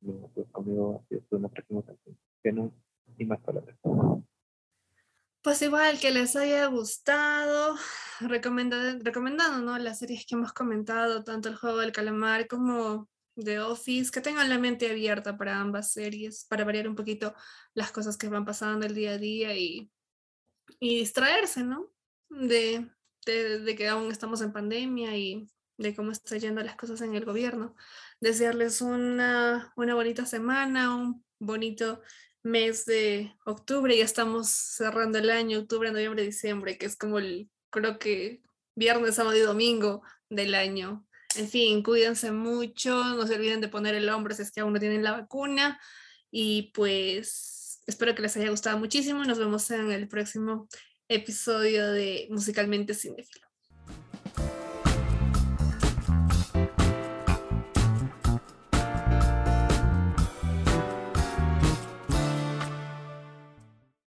[0.00, 2.18] No, pues conmigo ha sido una próxima canción.
[2.42, 2.72] Que no,
[3.16, 3.78] sin más palabras.
[5.42, 7.76] Pues igual que les haya gustado,
[8.20, 9.78] recomenda- recomendando ¿no?
[9.78, 14.48] las series que hemos comentado, tanto el juego del calamar como The Office, que tengan
[14.50, 17.34] la mente abierta para ambas series, para variar un poquito
[17.74, 19.90] las cosas que van pasando el día a día y,
[20.80, 21.90] distraerse, ¿no?
[22.28, 22.90] De,
[23.24, 27.14] de, de que aún estamos en pandemia y de cómo están yendo las cosas en
[27.14, 27.74] el gobierno.
[28.20, 32.02] Desearles una, una bonita semana, un bonito
[32.42, 37.50] mes de octubre, ya estamos cerrando el año, octubre, noviembre, diciembre, que es como el,
[37.70, 38.42] creo que
[38.74, 41.06] viernes, sábado y domingo del año.
[41.36, 44.72] En fin, cuídense mucho, no se olviden de poner el hombro si es que aún
[44.72, 45.80] no tienen la vacuna
[46.30, 49.24] y pues espero que les haya gustado muchísimo.
[49.24, 50.68] Nos vemos en el próximo
[51.08, 53.47] episodio de Musicalmente Cinéfilo.